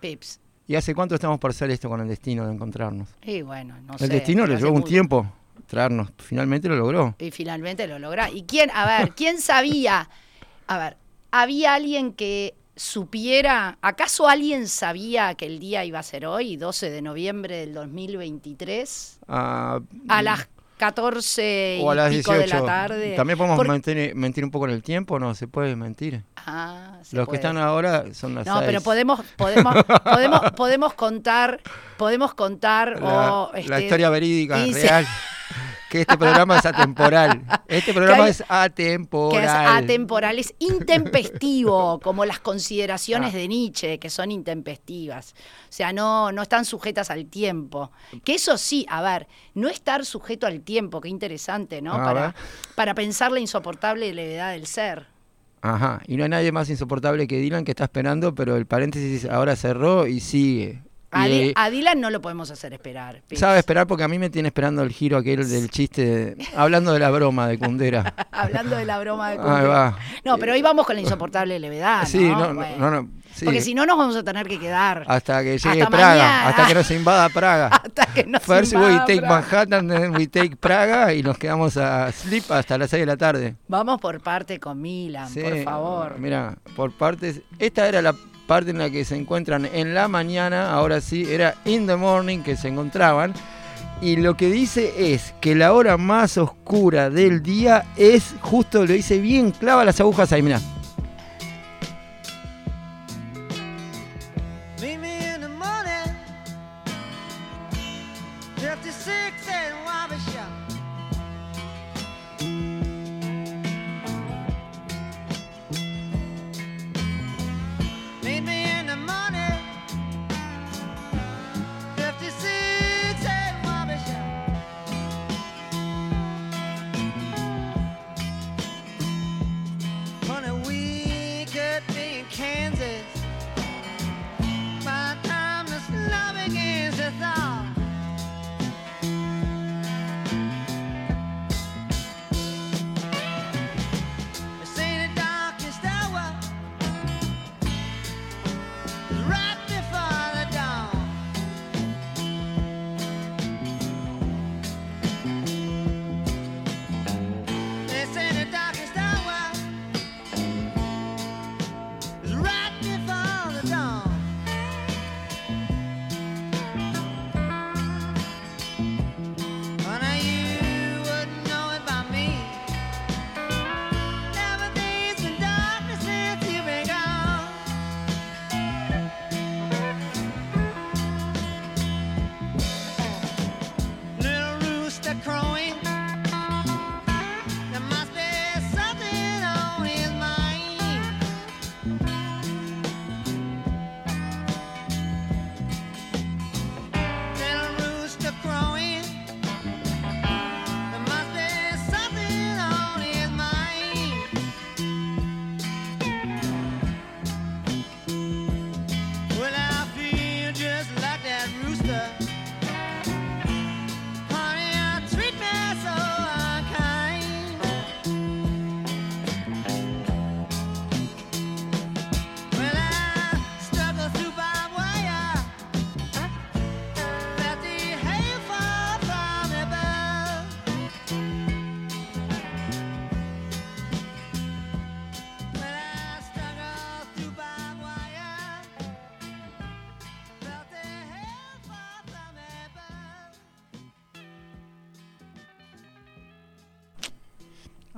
pips. 0.00 0.38
¿Y 0.66 0.74
hace 0.76 0.94
cuánto 0.94 1.14
estamos 1.14 1.38
por 1.38 1.50
hacer 1.52 1.70
esto 1.70 1.88
con 1.88 1.98
el 2.02 2.08
destino 2.08 2.46
de 2.46 2.52
encontrarnos? 2.52 3.08
Y 3.22 3.40
bueno, 3.40 3.74
no 3.86 3.94
el 3.94 3.98
sé, 4.00 4.08
destino 4.08 4.42
pero 4.42 4.52
le 4.54 4.58
llevó 4.60 4.72
un 4.72 4.80
mucho. 4.80 4.88
tiempo 4.90 5.32
traernos. 5.66 6.10
Finalmente 6.18 6.68
lo 6.68 6.76
logró. 6.76 7.14
Y 7.18 7.30
finalmente 7.30 7.86
lo 7.86 7.98
logra. 7.98 8.30
¿Y 8.30 8.42
quién? 8.42 8.70
A 8.74 8.86
ver, 8.86 9.14
¿quién 9.14 9.40
sabía? 9.40 10.10
A 10.66 10.78
ver, 10.78 10.98
¿había 11.30 11.72
alguien 11.72 12.12
que 12.12 12.54
supiera? 12.76 13.78
¿Acaso 13.80 14.28
alguien 14.28 14.68
sabía 14.68 15.34
que 15.34 15.46
el 15.46 15.58
día 15.58 15.86
iba 15.86 15.98
a 15.98 16.02
ser 16.02 16.26
hoy, 16.26 16.58
12 16.58 16.90
de 16.90 17.00
noviembre 17.00 17.56
del 17.56 17.72
2023? 17.72 19.20
Ah, 19.26 19.80
A 20.08 20.22
las 20.22 20.48
14 20.78 21.78
y 21.78 21.84
o 21.84 21.90
a 21.90 21.94
las 21.94 22.10
pico 22.10 22.32
18. 22.32 22.40
de 22.56 22.60
la 22.60 22.66
tarde. 22.66 23.14
También 23.16 23.36
podemos 23.36 23.56
Por- 23.58 23.68
mentir, 23.68 24.14
mentir 24.14 24.44
un 24.44 24.50
poco 24.50 24.66
en 24.66 24.72
el 24.72 24.82
tiempo, 24.82 25.18
¿no? 25.18 25.34
Se 25.34 25.46
puede 25.48 25.76
mentir. 25.76 26.22
Ah, 26.36 26.98
se 27.02 27.16
Los 27.16 27.28
que 27.28 27.36
están 27.36 27.58
ahora 27.58 28.04
son 28.14 28.34
las 28.34 28.46
No, 28.46 28.60
pero 28.60 28.80
podemos, 28.80 29.20
podemos, 29.36 29.74
podemos, 30.04 30.40
podemos 30.52 30.94
contar, 30.94 31.60
podemos 31.96 32.34
contar 32.34 33.00
la, 33.02 33.32
o 33.34 33.52
la 33.52 33.58
este, 33.58 33.82
historia 33.82 34.08
verídica, 34.10 34.56
real. 34.56 35.06
Que 35.90 36.02
este 36.02 36.16
programa 36.18 36.58
es 36.58 36.66
atemporal. 36.66 37.42
Este 37.66 37.92
programa 37.92 38.24
hay- 38.24 38.30
es 38.30 38.38
que 38.38 38.42
es 38.44 38.50
atemporal. 38.50 39.84
atemporal, 39.84 40.38
es 40.38 40.54
intempestivo, 40.58 42.00
como 42.02 42.24
las 42.24 42.40
consideraciones 42.40 43.34
Ah. 43.34 43.36
de 43.36 43.48
Nietzsche, 43.48 43.98
que 43.98 44.10
son 44.10 44.30
intempestivas. 44.30 45.34
O 45.68 45.72
sea, 45.72 45.92
no, 45.92 46.32
no 46.32 46.42
están 46.42 46.64
sujetas 46.64 47.10
al 47.10 47.26
tiempo. 47.26 47.90
Que 48.24 48.34
eso 48.34 48.58
sí, 48.58 48.86
a 48.88 49.02
ver, 49.02 49.26
no 49.54 49.68
estar 49.68 50.04
sujeto 50.04 50.46
al 50.46 50.60
tiempo, 50.60 51.00
qué 51.00 51.08
interesante, 51.08 51.80
¿no? 51.82 51.94
A 51.94 52.04
para, 52.04 52.34
para 52.74 52.94
pensar 52.94 53.32
la 53.32 53.40
insoportable 53.40 54.12
levedad 54.14 54.52
del 54.52 54.66
ser. 54.66 55.06
Ajá, 55.60 56.00
y 56.06 56.16
no 56.16 56.22
hay 56.22 56.30
nadie 56.30 56.52
más 56.52 56.70
insoportable 56.70 57.26
que 57.26 57.38
Dylan 57.38 57.64
que 57.64 57.72
está 57.72 57.84
esperando, 57.84 58.34
pero 58.34 58.56
el 58.56 58.66
paréntesis 58.66 59.24
ahora 59.24 59.56
cerró 59.56 60.06
y 60.06 60.20
sigue. 60.20 60.82
A, 61.10 61.26
Di- 61.26 61.52
a 61.56 61.70
Dylan 61.70 62.00
no 62.00 62.10
lo 62.10 62.20
podemos 62.20 62.50
hacer 62.50 62.74
esperar. 62.74 63.22
Sabe 63.32 63.58
esperar 63.60 63.86
porque 63.86 64.04
a 64.04 64.08
mí 64.08 64.18
me 64.18 64.28
tiene 64.28 64.48
esperando 64.48 64.82
el 64.82 64.90
giro 64.90 65.16
aquel 65.16 65.48
del 65.48 65.70
chiste, 65.70 66.04
de- 66.34 66.46
hablando 66.54 66.92
de 66.92 66.98
la 66.98 67.10
broma 67.10 67.48
de 67.48 67.58
Kundera. 67.58 68.12
Hablando 68.30 68.76
de 68.76 68.84
la 68.84 68.98
broma 69.00 69.30
de 69.30 69.38
Ahí 69.38 69.38
Cunde. 69.42 69.66
va. 69.66 69.98
No, 70.24 70.36
pero 70.38 70.52
hoy 70.52 70.62
vamos 70.62 70.86
con 70.86 70.94
la 70.96 71.00
insoportable 71.02 71.58
levedad. 71.58 72.04
Sí, 72.06 72.28
no, 72.28 72.48
no, 72.52 72.54
Bueno. 72.56 72.76
no, 72.78 72.90
no, 73.02 73.08
sí. 73.34 73.44
Porque 73.46 73.60
si 73.62 73.72
no 73.74 73.84
nos 73.86 73.96
vamos 73.98 74.14
a 74.16 74.22
tener 74.22 74.46
que 74.46 74.60
quedar 74.60 75.04
Hasta 75.08 75.42
que 75.42 75.58
llegue 75.58 75.82
Hasta 75.82 75.90
Praga, 75.90 76.08
mañana. 76.22 76.48
hasta 76.48 76.66
que 76.66 76.74
nos 76.74 76.90
invada 76.90 77.28
Praga. 77.30 77.66
hasta 77.72 78.06
que 78.06 78.24
nos 78.24 78.42
First 78.42 78.72
we 78.74 78.78
invada 78.78 79.04
take 79.06 79.20
Praga. 79.20 79.34
Manhattan, 79.40 79.88
then 79.88 80.14
we 80.16 80.26
take 80.28 80.56
Praga 80.56 81.14
y 81.14 81.22
nos 81.22 81.38
quedamos 81.38 81.76
a 81.78 82.12
sleep 82.12 82.44
hasta 82.52 82.76
las 82.78 82.90
6 82.90 83.00
de 83.00 83.06
la 83.06 83.16
tarde. 83.16 83.56
Vamos 83.66 83.98
por 84.00 84.20
parte 84.20 84.60
con 84.60 84.80
Milan, 84.80 85.28
Sí, 85.30 85.40
por 85.40 85.62
favor. 85.64 86.18
Mira, 86.18 86.56
por 86.76 86.92
partes. 86.92 87.40
Esta 87.58 87.88
era 87.88 88.02
la 88.02 88.14
parte 88.48 88.70
en 88.70 88.78
la 88.78 88.88
que 88.88 89.04
se 89.04 89.14
encuentran 89.14 89.66
en 89.66 89.94
la 89.94 90.08
mañana, 90.08 90.72
ahora 90.72 91.02
sí, 91.02 91.26
era 91.30 91.54
in 91.66 91.86
the 91.86 91.96
morning 91.96 92.38
que 92.38 92.56
se 92.56 92.68
encontraban. 92.68 93.34
Y 94.00 94.16
lo 94.16 94.36
que 94.36 94.50
dice 94.50 95.12
es 95.12 95.34
que 95.40 95.54
la 95.54 95.74
hora 95.74 95.98
más 95.98 96.38
oscura 96.38 97.10
del 97.10 97.42
día 97.42 97.84
es, 97.96 98.34
justo 98.40 98.86
lo 98.86 98.92
dice 98.92 99.18
bien, 99.18 99.50
clava 99.50 99.84
las 99.84 100.00
agujas 100.00 100.32
ahí, 100.32 100.40
mira. 100.40 100.60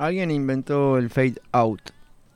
Alguien 0.00 0.30
inventó 0.30 0.96
el 0.96 1.10
fade 1.10 1.34
out. 1.52 1.82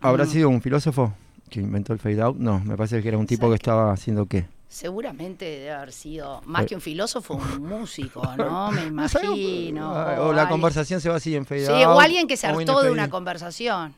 ¿Habrá 0.02 0.24
Mm. 0.24 0.28
sido 0.28 0.48
un 0.50 0.60
filósofo 0.60 1.14
que 1.48 1.60
inventó 1.60 1.94
el 1.94 1.98
fade 1.98 2.20
out? 2.20 2.36
No, 2.36 2.60
me 2.60 2.76
parece 2.76 3.00
que 3.00 3.08
era 3.08 3.16
un 3.16 3.26
tipo 3.26 3.48
que 3.48 3.54
estaba 3.54 3.90
haciendo 3.90 4.26
qué. 4.26 4.46
Seguramente 4.68 5.46
debe 5.46 5.70
haber 5.72 5.92
sido, 5.92 6.42
más 6.44 6.64
Eh. 6.64 6.66
que 6.66 6.74
un 6.74 6.82
filósofo, 6.82 7.34
un 7.36 7.62
músico, 7.68 8.22
¿no? 8.36 8.70
Me 8.70 8.84
imagino. 8.86 9.94
ah, 9.96 10.16
o 10.20 10.32
la 10.34 10.46
conversación 10.48 11.00
se 11.00 11.08
va 11.08 11.16
así 11.16 11.34
en 11.34 11.46
fade 11.46 11.64
Sí, 11.64 11.72
out. 11.72 11.96
o 11.96 12.00
alguien 12.00 12.26
que 12.26 12.36
se 12.36 12.46
hartó 12.46 12.82
de 12.82 12.90
una 12.90 13.08
conversación 13.08 13.94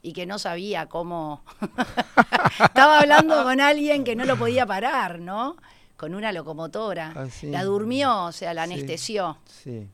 y 0.00 0.14
que 0.14 0.24
no 0.24 0.38
sabía 0.38 0.86
cómo. 0.86 1.42
Estaba 2.64 3.00
hablando 3.00 3.42
con 3.42 3.60
alguien 3.60 4.04
que 4.04 4.16
no 4.16 4.24
lo 4.24 4.38
podía 4.38 4.64
parar, 4.64 5.20
¿no? 5.20 5.56
Con 5.98 6.14
una 6.14 6.32
locomotora. 6.32 7.12
Ah, 7.14 7.26
sí. 7.30 7.48
La 7.48 7.62
durmió, 7.64 8.24
o 8.24 8.32
sea, 8.32 8.54
la 8.54 8.66
Sí. 8.66 8.72
anestesió. 8.72 9.36
Sí, 9.44 9.86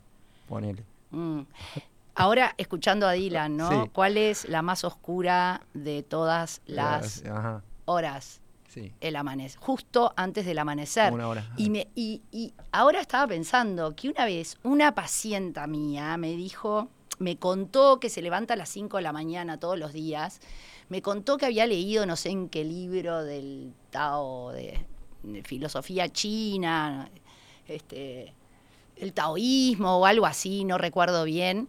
ponele. 0.48 0.84
Mm. 1.10 1.40
Ahora, 2.18 2.54
escuchando 2.58 3.06
a 3.06 3.12
Dylan, 3.12 3.56
¿no? 3.56 3.84
Sí. 3.84 3.90
¿Cuál 3.92 4.16
es 4.16 4.48
la 4.48 4.60
más 4.60 4.82
oscura 4.82 5.62
de 5.72 6.02
todas 6.02 6.60
las 6.66 7.24
Ajá, 7.24 7.62
horas? 7.84 8.40
sí. 8.68 8.92
El 9.00 9.14
amanecer, 9.16 9.58
justo 9.60 10.12
antes 10.16 10.44
del 10.44 10.58
amanecer. 10.58 11.12
Una 11.12 11.28
hora. 11.28 11.50
Y, 11.56 11.70
me, 11.70 11.88
y, 11.94 12.22
y 12.32 12.52
ahora 12.72 13.00
estaba 13.00 13.26
pensando 13.28 13.94
que 13.94 14.08
una 14.08 14.24
vez 14.24 14.58
una 14.64 14.94
pacienta 14.94 15.66
mía 15.68 16.16
me 16.16 16.32
dijo, 16.32 16.88
me 17.20 17.36
contó 17.38 18.00
que 18.00 18.10
se 18.10 18.20
levanta 18.20 18.54
a 18.54 18.56
las 18.56 18.68
5 18.68 18.96
de 18.96 19.02
la 19.04 19.12
mañana 19.12 19.58
todos 19.58 19.78
los 19.78 19.92
días, 19.92 20.40
me 20.88 21.02
contó 21.02 21.38
que 21.38 21.46
había 21.46 21.66
leído 21.66 22.04
no 22.04 22.16
sé 22.16 22.30
en 22.30 22.48
qué 22.48 22.64
libro 22.64 23.22
del 23.24 23.72
Tao, 23.90 24.50
de, 24.50 24.84
de 25.22 25.42
filosofía 25.44 26.08
china, 26.08 27.10
este, 27.68 28.34
el 28.96 29.12
taoísmo 29.12 29.98
o 29.98 30.04
algo 30.06 30.26
así, 30.26 30.64
no 30.64 30.78
recuerdo 30.78 31.24
bien, 31.24 31.68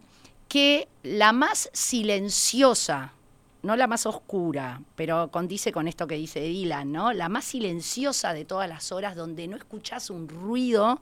que 0.50 0.88
la 1.04 1.32
más 1.32 1.70
silenciosa, 1.72 3.14
no 3.62 3.76
la 3.76 3.86
más 3.86 4.04
oscura, 4.04 4.82
pero 4.96 5.30
condice 5.30 5.70
con 5.70 5.86
esto 5.86 6.08
que 6.08 6.16
dice 6.16 6.40
Dylan, 6.40 6.90
¿no? 6.90 7.12
La 7.12 7.28
más 7.28 7.44
silenciosa 7.44 8.34
de 8.34 8.44
todas 8.44 8.68
las 8.68 8.90
horas 8.90 9.14
donde 9.14 9.46
no 9.46 9.56
escuchás 9.56 10.10
un 10.10 10.28
ruido 10.28 11.00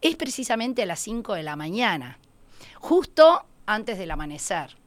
es 0.00 0.16
precisamente 0.16 0.82
a 0.82 0.86
las 0.86 1.00
5 1.00 1.34
de 1.34 1.42
la 1.42 1.56
mañana, 1.56 2.18
justo 2.80 3.44
antes 3.66 3.98
del 3.98 4.10
amanecer. 4.10 4.78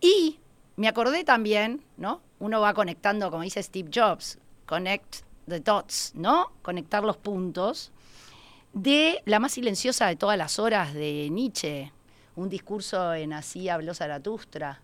Y 0.00 0.40
me 0.74 0.88
acordé 0.88 1.22
también, 1.22 1.84
¿no? 1.96 2.22
Uno 2.40 2.60
va 2.60 2.74
conectando, 2.74 3.30
como 3.30 3.44
dice 3.44 3.62
Steve 3.62 3.88
Jobs, 3.94 4.40
connect 4.66 5.18
the 5.48 5.60
dots, 5.60 6.10
¿no? 6.16 6.50
Conectar 6.62 7.04
los 7.04 7.16
puntos 7.18 7.92
de 8.72 9.22
la 9.26 9.38
más 9.38 9.52
silenciosa 9.52 10.08
de 10.08 10.16
todas 10.16 10.36
las 10.36 10.58
horas 10.58 10.92
de 10.92 11.28
Nietzsche, 11.30 11.92
un 12.36 12.48
discurso 12.48 13.14
en 13.14 13.32
Así 13.32 13.68
habló 13.68 13.94
Zaratustra, 13.94 14.80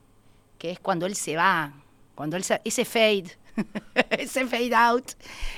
que 0.58 0.70
es 0.70 0.80
cuando 0.80 1.06
él 1.06 1.14
se 1.14 1.36
va, 1.36 1.72
cuando 2.14 2.36
él 2.36 2.44
se- 2.44 2.60
ese 2.64 2.84
fade, 2.84 3.26
ese 4.10 4.46
fade 4.46 4.74
out, 4.74 5.04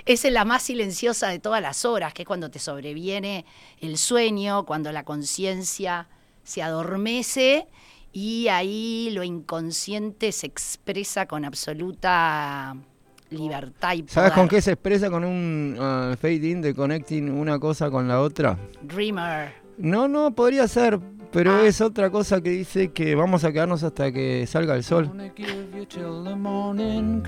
es 0.05 0.25
la 0.31 0.45
más 0.45 0.63
silenciosa 0.63 1.29
de 1.29 1.39
todas 1.39 1.63
las 1.63 1.85
horas, 1.85 2.13
que 2.13 2.23
es 2.23 2.29
cuando 2.29 2.51
te 2.51 2.59
sobreviene 2.59 3.45
el 3.81 3.97
sueño, 3.99 4.65
cuando 4.67 4.91
la 4.93 5.05
conciencia 5.05 6.09
se 6.43 6.63
adormece 6.63 7.67
y 8.13 8.49
ahí 8.49 9.11
lo 9.13 9.23
inconsciente 9.23 10.31
se 10.33 10.47
expresa 10.47 11.27
con 11.27 11.45
absoluta 11.45 12.77
libertad 13.31 13.95
y 13.95 14.03
poder. 14.03 14.13
¿Sabes 14.15 14.33
con 14.33 14.49
qué 14.49 14.61
se 14.63 14.73
expresa 14.73 15.11
con 15.11 15.25
un 15.25 15.77
ah, 15.81 16.15
fade 16.21 16.49
in 16.49 16.61
de 16.63 16.75
connecting 16.75 17.31
una 17.33 17.59
cosa 17.59 17.91
con 17.91 18.07
la 18.07 18.21
otra? 18.21 18.57
Dreamer. 18.83 19.53
No, 19.79 20.07
no, 20.07 20.33
podría 20.33 20.69
ser, 20.69 21.01
pero 21.33 21.53
Ah. 21.53 21.67
es 21.67 21.81
otra 21.81 22.11
cosa 22.11 22.41
que 22.41 22.51
dice 22.51 22.93
que 22.93 23.15
vamos 23.15 23.45
a 23.45 23.53
quedarnos 23.53 23.83
hasta 23.83 24.13
que 24.13 24.47
salga 24.47 24.75
el 24.77 24.85
sol. 24.85 25.07
Gonna 25.09 25.33
give 25.37 25.77
you 25.77 25.85
till 25.87 26.25
the 26.25 26.35
morning 26.37 27.23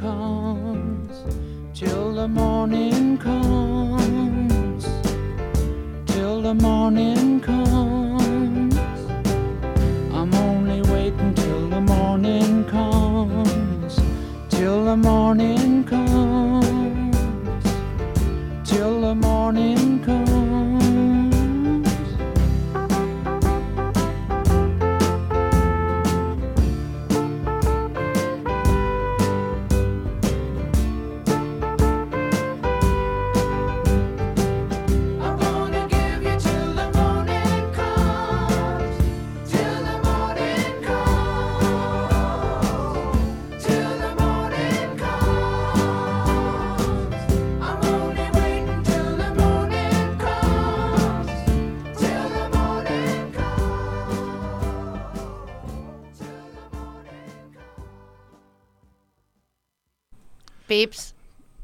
Pips, 60.77 61.15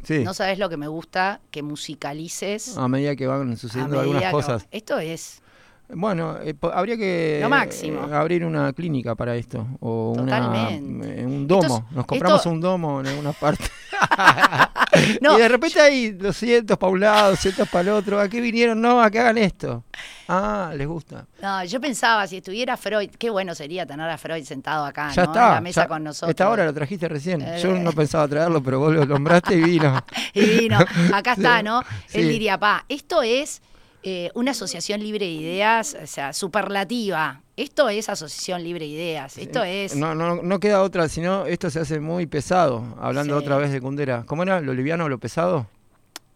Sí, 0.04 0.24
no 0.24 0.34
sabes 0.34 0.58
lo 0.58 0.68
que 0.68 0.76
me 0.76 0.88
gusta 0.88 1.40
que 1.50 1.62
musicalices. 1.62 2.76
a 2.76 2.88
medida 2.88 3.14
que 3.14 3.26
van 3.26 3.56
sucediendo 3.56 4.00
algunas 4.00 4.24
que- 4.24 4.30
cosas. 4.30 4.66
Esto 4.70 4.98
es 4.98 5.40
Bueno, 5.94 6.38
eh, 6.42 6.54
habría 6.72 6.96
que 6.96 7.38
Lo 7.42 7.50
máximo. 7.50 8.08
eh, 8.08 8.14
abrir 8.14 8.46
una 8.46 8.72
clínica 8.72 9.14
para 9.14 9.36
esto 9.36 9.66
o 9.80 10.14
una, 10.18 10.70
eh, 10.70 10.80
un 11.26 11.46
domo. 11.46 11.62
Esto 11.62 11.84
es- 11.90 11.96
Nos 11.96 12.06
compramos 12.06 12.38
esto- 12.40 12.50
un 12.50 12.60
domo 12.62 13.00
en 13.00 13.06
alguna 13.08 13.32
parte. 13.32 13.64
No, 15.20 15.38
y 15.38 15.40
de 15.40 15.48
repente 15.48 15.80
hay 15.80 16.10
200 16.12 16.76
para 16.76 16.92
un 16.92 17.00
lado, 17.00 17.30
200 17.30 17.68
para 17.68 17.82
el 17.82 17.88
otro. 17.90 18.20
¿A 18.20 18.28
qué 18.28 18.40
vinieron? 18.40 18.80
No, 18.80 19.02
a 19.02 19.10
que 19.10 19.18
hagan 19.18 19.38
esto. 19.38 19.84
Ah, 20.28 20.72
les 20.76 20.86
gusta. 20.86 21.26
No, 21.40 21.64
yo 21.64 21.80
pensaba, 21.80 22.26
si 22.26 22.36
estuviera 22.38 22.76
Freud, 22.76 23.10
qué 23.18 23.30
bueno 23.30 23.54
sería 23.54 23.86
tener 23.86 24.08
a 24.08 24.18
Freud 24.18 24.44
sentado 24.44 24.84
acá, 24.84 25.10
ya 25.12 25.24
¿no? 25.24 25.32
está. 25.32 25.48
En 25.48 25.54
la 25.54 25.60
mesa 25.60 25.82
ya- 25.82 25.88
con 25.88 26.04
nosotros. 26.04 26.30
Esta 26.30 26.48
hora 26.50 26.64
lo 26.64 26.74
trajiste 26.74 27.08
recién. 27.08 27.40
Eh, 27.42 27.58
Yo 27.62 27.72
no 27.72 27.92
pensaba 27.92 28.28
traerlo, 28.28 28.62
pero 28.62 28.78
vos 28.80 28.92
lo 28.94 29.04
nombraste 29.06 29.54
y 29.54 29.60
vino. 29.62 30.02
Y 30.34 30.40
vino, 30.60 30.78
acá 31.12 31.32
está, 31.36 31.62
¿no? 31.62 31.82
Él 32.12 32.28
diría, 32.28 32.58
pa, 32.58 32.84
esto 32.88 33.22
es 33.22 33.60
eh, 34.02 34.30
una 34.34 34.50
asociación 34.52 35.00
libre 35.00 35.26
de 35.26 35.32
ideas, 35.32 35.96
o 36.02 36.06
sea, 36.06 36.32
superlativa. 36.32 37.42
Esto 37.56 37.88
es 37.88 38.08
asociación 38.08 38.62
libre 38.64 38.86
de 38.86 38.90
ideas. 38.92 39.38
Esto 39.38 39.62
es. 39.62 39.94
No, 39.94 40.14
no, 40.14 40.42
no 40.42 40.60
queda 40.60 40.82
otra, 40.82 41.08
sino 41.08 41.46
esto 41.46 41.70
se 41.70 41.80
hace 41.80 42.00
muy 42.00 42.26
pesado. 42.26 42.96
Hablando 43.00 43.38
Sí. 43.38 43.44
otra 43.44 43.56
vez 43.58 43.70
de 43.72 43.80
Kundera. 43.80 44.24
¿Cómo 44.26 44.42
era? 44.42 44.60
¿Lo 44.60 44.74
liviano 44.74 45.04
o 45.04 45.08
lo 45.08 45.18
pesado? 45.18 45.66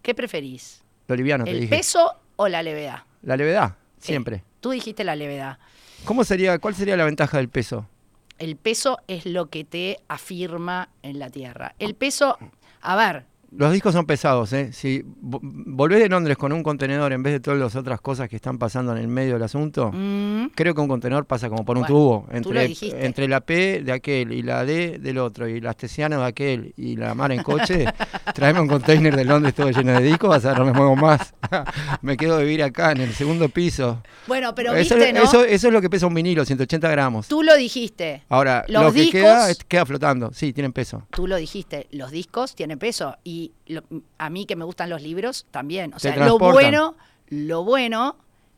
¿Qué 0.03 0.15
preferís? 0.15 0.83
Lo 1.09 1.17
liviano, 1.17 1.45
te 1.45 1.51
¿El 1.51 1.61
dije. 1.63 1.77
peso 1.77 2.13
o 2.37 2.49
la 2.49 2.63
levedad? 2.63 3.01
La 3.23 3.37
levedad, 3.37 3.71
Eh, 3.71 3.75
siempre. 3.99 4.45
tú 4.61 4.71
dijiste 4.71 5.03
la 5.05 5.17
levedad. 5.17 5.59
¿Cómo 6.05 6.23
sería, 6.25 6.59
¿Cuál 6.59 6.75
sería 6.75 6.97
la 6.97 7.05
ventaja 7.05 7.39
del 7.39 7.49
peso? 7.49 7.89
El 8.39 8.57
peso 8.57 8.99
es 9.09 9.25
lo 9.27 9.49
que 9.51 9.65
te 9.65 9.99
afirma 10.09 10.91
en 11.03 11.19
la 11.19 11.31
tierra. 11.31 11.75
El 11.79 11.95
peso, 11.95 12.37
a 12.83 12.95
ver, 12.97 13.25
Los 13.53 13.73
discos 13.73 13.93
son 13.95 14.07
pesados, 14.07 14.53
¿eh? 14.53 14.73
Si 14.73 15.03
vo- 15.03 15.39
volvés 15.43 16.01
de 16.01 16.09
Londres 16.09 16.37
con 16.37 16.53
un 16.53 16.63
contenedor 16.63 17.13
en 17.13 17.23
vez 17.23 17.33
de 17.33 17.41
todas 17.41 17.59
las 17.59 17.77
otras 17.77 18.01
cosas 18.01 18.29
que 18.29 18.37
están 18.37 18.59
pasando 18.59 18.93
en 18.93 18.99
el 18.99 19.09
medio 19.09 19.35
del 19.35 19.43
asunto, 19.45 19.91
mm, 19.95 20.47
creo 20.55 20.75
que 20.75 20.81
un 20.81 20.89
contenedor 20.89 21.27
pasa 21.27 21.49
como 21.49 21.65
por 21.65 21.77
un 21.77 21.83
Bueno, 21.85 21.95
tubo. 21.95 22.27
tú 22.43 22.53
lo 22.53 22.61
Entre, 22.61 22.69
dijiste. 22.69 23.07
entre 23.07 23.29
la 23.29 23.41
P 23.41 23.83
de 23.83 23.93
aquel 23.93 24.33
y 24.33 24.43
la 24.43 24.65
D 24.65 24.99
del 24.99 25.19
otro, 25.19 25.49
y 25.49 25.61
la 25.61 25.71
Astesiano 25.71 26.19
de 26.21 26.27
aquel 26.27 26.75
y 26.77 26.97
la 26.97 27.15
mar 27.15 27.31
en 27.33 27.43
coche, 27.43 27.85
traeme 28.35 28.61
un 28.61 28.69
container 28.69 29.15
de 29.15 29.25
Londres 29.25 29.55
todo 29.55 29.71
lleno 29.71 29.93
de 29.93 30.03
discos, 30.03 30.29
vas 30.29 30.45
a 30.45 30.49
ver, 30.51 30.59
no 30.59 30.65
me 30.67 30.73
muevo 30.73 30.97
más. 30.97 31.33
me 32.03 32.17
quedo 32.17 32.35
a 32.37 32.41
vivir 32.41 32.63
acá 32.63 32.93
en 32.93 33.01
el 33.03 33.13
segundo 33.15 33.49
piso. 33.49 34.03
bueno, 34.27 34.55
pero 34.55 34.75
eso, 34.75 34.97
viste, 34.97 35.13
¿no? 35.13 35.23
eso, 35.23 35.45
eso 35.45 35.69
es 35.69 35.73
lo 35.73 35.81
que 35.81 35.89
pesa 35.89 36.07
un 36.07 36.15
vinilo, 36.15 36.45
180 36.45 36.89
gramos. 36.91 37.29
Tú 37.29 37.43
lo 37.43 37.57
dijiste. 37.57 38.23
Ahora, 38.29 38.65
los 38.69 38.83
lo 38.83 38.93
que 38.93 39.03
discos- 39.03 39.11
queda, 39.13 39.51
es- 39.51 39.59
queda 39.65 39.87
flotando. 39.87 40.31
Sí, 40.33 40.53
tienen 40.53 40.73
peso. 40.73 41.07
Tú 41.11 41.27
lo 41.27 41.37
dijiste, 41.37 41.87
los 41.93 42.11
discos 42.11 42.55
tienen 42.57 42.79
peso 42.79 43.17
y 43.23 43.36
lo- 43.67 43.83
a 44.19 44.31
mí 44.31 44.47
que 44.47 44.57
me 44.57 44.65
gustan 44.65 44.91
los 44.91 45.03
libros 45.03 45.47
también. 45.51 45.93
O 45.95 45.99
sea, 45.99 46.17
lo 46.17 46.39
bueno, 46.39 46.95
lo 47.29 47.65
bueno 47.65 48.17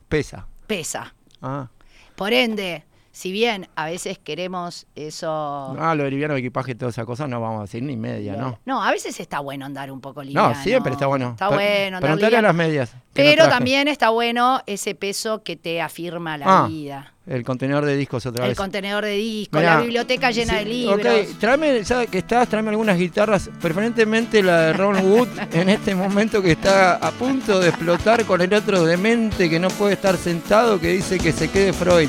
Pesa. 0.09 0.47
pesa. 0.67 1.14
Ah. 1.43 1.69
Por 2.17 2.33
ende, 2.33 2.85
si 3.18 3.33
bien 3.33 3.66
a 3.74 3.87
veces 3.87 4.16
queremos 4.16 4.87
eso... 4.94 5.76
Ah, 5.76 5.92
lo 5.96 6.04
de 6.04 6.11
liviano 6.12 6.37
equipaje 6.37 6.70
y 6.70 6.74
toda 6.76 6.90
esa 6.90 7.04
cosa 7.04 7.26
no 7.26 7.40
vamos 7.40 7.59
a 7.59 7.62
decir 7.62 7.83
ni 7.83 7.96
media, 7.96 8.37
¿no? 8.37 8.61
No, 8.64 8.81
a 8.81 8.92
veces 8.92 9.18
está 9.18 9.40
bueno 9.40 9.66
andar 9.66 9.90
un 9.90 10.00
poco 10.00 10.22
liviano. 10.22 10.50
No, 10.50 10.62
siempre 10.62 10.92
está 10.92 11.09
bueno. 11.09 11.31
Está 11.31 11.48
Pre- 11.48 11.57
bueno 11.57 11.96
andar 11.96 12.02
Preguntale 12.02 12.26
a 12.37 12.40
liviano. 12.42 12.46
las 12.48 12.54
medias. 12.54 12.94
no 12.94 13.00
Pero 13.14 13.48
también 13.48 13.88
está 13.88 14.11
bueno 14.11 14.61
ese 14.66 14.94
peso 14.94 15.42
que 15.42 15.57
te 15.57 15.83
afirma 15.83 16.38
la 16.38 16.44
Ah, 16.46 16.68
vida. 16.68 17.12
El 17.26 17.42
contenedor 17.42 17.85
de 17.87 17.96
discos 17.96 18.24
otra 18.24 18.44
El 18.44 18.50
vez. 18.50 18.57
contenedor 18.57 19.04
de 19.04 19.14
discos, 19.16 19.61
Mirá, 19.61 19.74
la 19.74 19.81
biblioteca 19.81 20.31
llena 20.31 20.52
sí, 20.52 20.59
de 20.61 20.64
libros. 20.66 21.00
Ok, 21.00 21.38
tráeme, 21.40 21.83
ya 21.83 22.07
que 22.07 22.18
estás, 22.18 22.46
tráeme 22.48 22.70
algunas 22.70 22.96
guitarras, 22.96 23.50
preferentemente 23.61 24.44
la 24.44 24.61
de 24.61 24.72
Ron 24.74 24.96
Wood, 25.04 25.28
en 25.54 25.70
este 25.70 25.92
momento 25.96 26.40
que 26.40 26.52
está 26.52 26.94
a 26.96 27.11
punto 27.11 27.59
de 27.59 27.70
explotar 27.70 28.24
con 28.26 28.40
el 28.42 28.54
otro 28.54 28.85
demente 28.85 29.50
que 29.50 29.59
no 29.59 29.70
puede 29.70 29.94
estar 29.94 30.16
sentado, 30.16 30.78
que 30.81 30.92
dice 30.92 31.18
que 31.18 31.33
se 31.33 31.50
quede 31.50 31.72
Freud. 31.72 32.09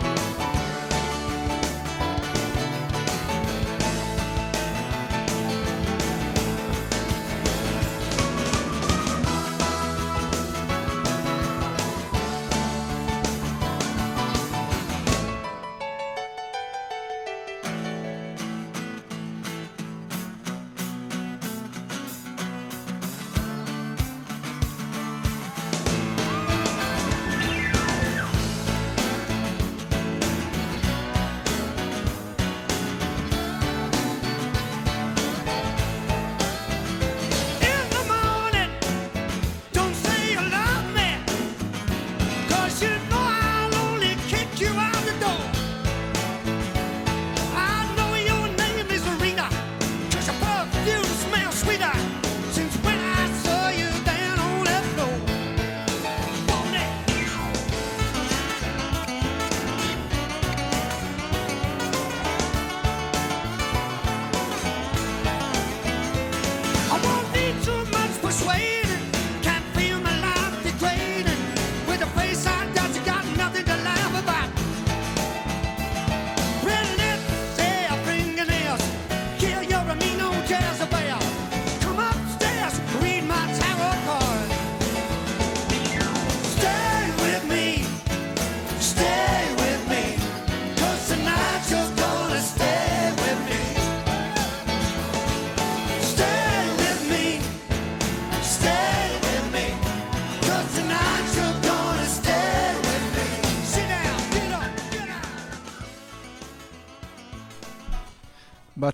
played 68.51 68.90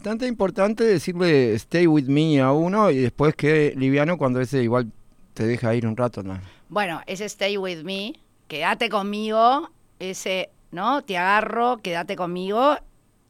Bastante 0.07 0.27
importante 0.27 0.85
decirle 0.85 1.53
stay 1.55 1.85
with 1.85 2.05
me 2.05 2.39
a 2.39 2.53
uno 2.53 2.89
y 2.91 2.95
después 2.95 3.35
que 3.35 3.73
liviano 3.75 4.17
cuando 4.17 4.39
ese 4.39 4.63
igual 4.63 4.89
te 5.33 5.45
deja 5.45 5.75
ir 5.75 5.85
un 5.85 5.97
rato, 5.97 6.23
¿no? 6.23 6.39
Bueno, 6.69 7.01
ese 7.07 7.25
stay 7.25 7.57
with 7.57 7.83
me, 7.83 8.13
quédate 8.47 8.87
conmigo, 8.87 9.69
ese, 9.99 10.49
¿no? 10.71 11.01
Te 11.01 11.17
agarro, 11.17 11.79
quédate 11.83 12.15
conmigo, 12.15 12.77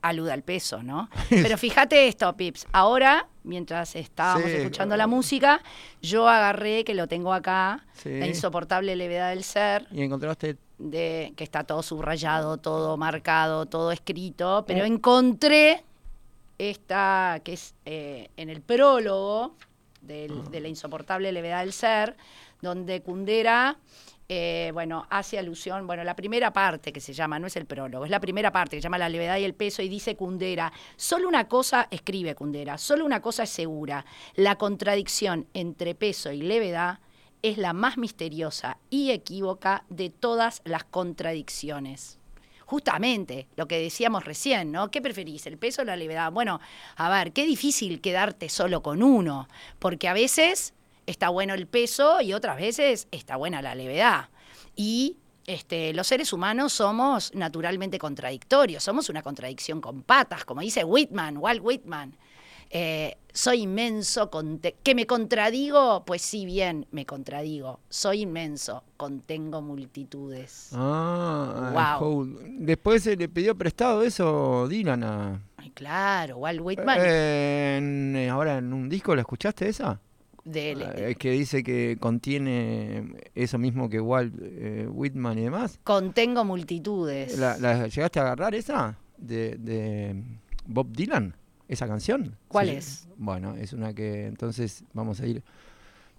aluda 0.03 0.33
al 0.33 0.43
peso, 0.43 0.83
¿no? 0.83 1.09
Pero 1.31 1.57
fíjate 1.57 2.07
esto, 2.07 2.37
Pips. 2.37 2.67
Ahora, 2.73 3.27
mientras 3.43 3.95
estábamos 3.95 4.51
Sí. 4.51 4.57
escuchando 4.57 4.95
la 4.97 5.07
música, 5.07 5.63
yo 6.03 6.29
agarré, 6.29 6.83
que 6.83 6.93
lo 6.93 7.07
tengo 7.07 7.33
acá, 7.33 7.87
Sí. 7.93 8.19
la 8.19 8.27
insoportable 8.27 8.95
levedad 8.95 9.31
del 9.31 9.43
ser, 9.43 9.87
Y 9.91 10.03
encontraste 10.03 10.57
de 10.77 11.33
que 11.35 11.43
está 11.43 11.63
todo 11.63 11.81
subrayado, 11.81 12.57
todo 12.57 12.97
marcado, 12.97 13.65
todo 13.65 13.91
escrito, 13.91 14.63
pero 14.67 14.83
Eh. 14.83 14.87
encontré 14.87 15.83
esta 16.57 17.41
que 17.43 17.53
es 17.53 17.75
eh, 17.85 18.29
en 18.37 18.49
el 18.49 18.61
prólogo 18.61 19.55
del- 20.01 20.49
de 20.51 20.59
la 20.59 20.67
insoportable 20.67 21.31
levedad 21.31 21.61
del 21.61 21.73
ser, 21.73 22.15
donde 22.61 23.01
Kundera, 23.01 23.77
eh, 24.29 24.71
bueno, 24.73 25.05
hace 25.09 25.37
alusión, 25.39 25.85
bueno, 25.87 26.03
la 26.03 26.15
primera 26.15 26.51
parte 26.51 26.91
que 26.91 26.99
se 26.99 27.13
llama, 27.13 27.39
no 27.39 27.47
es 27.47 27.55
el 27.55 27.65
prólogo, 27.65 28.03
es 28.05 28.11
la 28.11 28.19
primera 28.19 28.51
parte 28.51 28.75
que 28.75 28.81
se 28.81 28.85
llama 28.85 28.97
La 28.97 29.09
levedad 29.09 29.37
y 29.37 29.43
el 29.45 29.53
peso 29.53 29.81
y 29.81 29.89
dice 29.89 30.15
Kundera, 30.15 30.71
solo 30.95 31.27
una 31.27 31.47
cosa, 31.47 31.87
escribe 31.91 32.35
Kundera, 32.35 32.77
solo 32.77 33.05
una 33.05 33.21
cosa 33.21 33.43
es 33.43 33.49
segura, 33.49 34.05
la 34.35 34.57
contradicción 34.57 35.47
entre 35.53 35.95
peso 35.95 36.31
y 36.31 36.41
levedad 36.41 36.99
es 37.43 37.57
la 37.57 37.71
más 37.73 37.97
misteriosa 37.97 38.77
y 38.89 39.11
equívoca 39.11 39.85
de 39.89 40.09
todas 40.09 40.61
las 40.65 40.83
contradicciones. 40.83 42.16
Justamente 42.67 43.47
lo 43.56 43.65
que 43.65 43.80
decíamos 43.80 44.25
recién, 44.25 44.73
¿no? 44.73 44.91
¿Qué 44.91 45.01
preferís, 45.01 45.47
el 45.47 45.58
peso 45.58 45.84
o 45.84 45.86
la 45.86 45.95
levedad? 45.95 46.34
Bueno, 46.34 46.60
a 46.97 47.10
ver, 47.10 47.32
qué 47.32 47.45
difícil 47.45 48.01
quedarte 48.01 48.49
solo 48.49 48.84
con 48.84 49.01
uno, 49.01 49.47
porque 49.80 50.10
a 50.10 50.13
veces 50.13 50.73
está 51.06 51.30
bueno 51.30 51.53
el 51.53 51.65
peso 51.65 52.19
y 52.19 52.34
otras 52.34 52.58
veces 52.58 53.08
está 53.12 53.38
buena 53.38 53.62
la 53.62 53.73
levedad. 53.73 54.27
Y 54.75 55.15
este, 55.45 55.93
los 55.93 56.08
seres 56.08 56.34
humanos 56.34 56.73
somos 56.73 57.34
naturalmente 57.34 57.97
contradictorios, 57.97 58.84
somos 58.84 59.08
una 59.08 59.21
contradicción 59.21 59.80
con 59.80 60.03
patas, 60.03 60.43
como 60.43 60.60
dice 60.60 60.84
Whitman, 60.84 61.38
Walt 61.38 61.62
Whitman. 61.63 62.17
Eh, 62.69 63.15
soy 63.34 63.62
inmenso, 63.62 64.30
que 64.84 64.95
me 64.95 65.06
contradigo, 65.06 66.03
pues 66.06 66.21
sí, 66.23 66.45
bien, 66.45 66.88
me 66.91 67.06
contradigo. 67.06 67.80
Soy 67.88 68.21
inmenso, 68.21 68.84
contengo 68.97 69.62
multitudes. 69.62 70.69
Ah, 70.73 71.97
Wow. 71.99 72.27
Después 72.60 73.03
se 73.03 73.15
le 73.15 73.30
pidió 73.30 73.56
prestado 73.56 74.01
eso 74.03 74.67
Dylan 74.67 75.03
a. 75.03 75.41
Ay, 75.58 75.69
claro, 75.71 76.38
Walt 76.38 76.62
Whitman. 76.62 76.97
Eh, 77.01 77.75
en- 77.77 78.30
ahora 78.30 78.58
en 78.58 78.73
un 78.73 78.89
disco, 78.89 79.13
¿la 79.15 79.21
escuchaste 79.21 79.69
esa? 79.69 79.99
del- 80.43 80.82
Eh, 80.82 81.15
que 81.19 81.32
dice 81.32 81.62
que 81.62 81.97
contiene 81.99 83.13
eso 83.36 83.58
mismo 83.58 83.89
que 83.89 83.99
Walt 83.99 84.34
eh, 84.41 84.88
Whitman 84.89 85.38
y 85.38 85.43
demás. 85.43 85.77
contengo 85.84 86.45
multitudes. 86.45 87.38
¿La, 87.38 87.58
la 87.58 87.88
llegaste 87.88 88.19
a 88.19 88.23
agarrar 88.23 88.56
esa? 88.56 88.97
De, 89.17 89.58
de 89.58 90.23
Bob 90.65 90.88
Dylan, 90.91 91.36
esa 91.67 91.88
canción. 91.88 92.36
¿Cuál 92.47 92.67
Sí. 92.69 92.75
es? 92.75 93.08
Bueno, 93.17 93.56
es 93.56 93.73
una 93.73 93.93
que 93.93 94.25
entonces 94.27 94.84
vamos 94.93 95.19
a 95.19 95.25
ir 95.27 95.43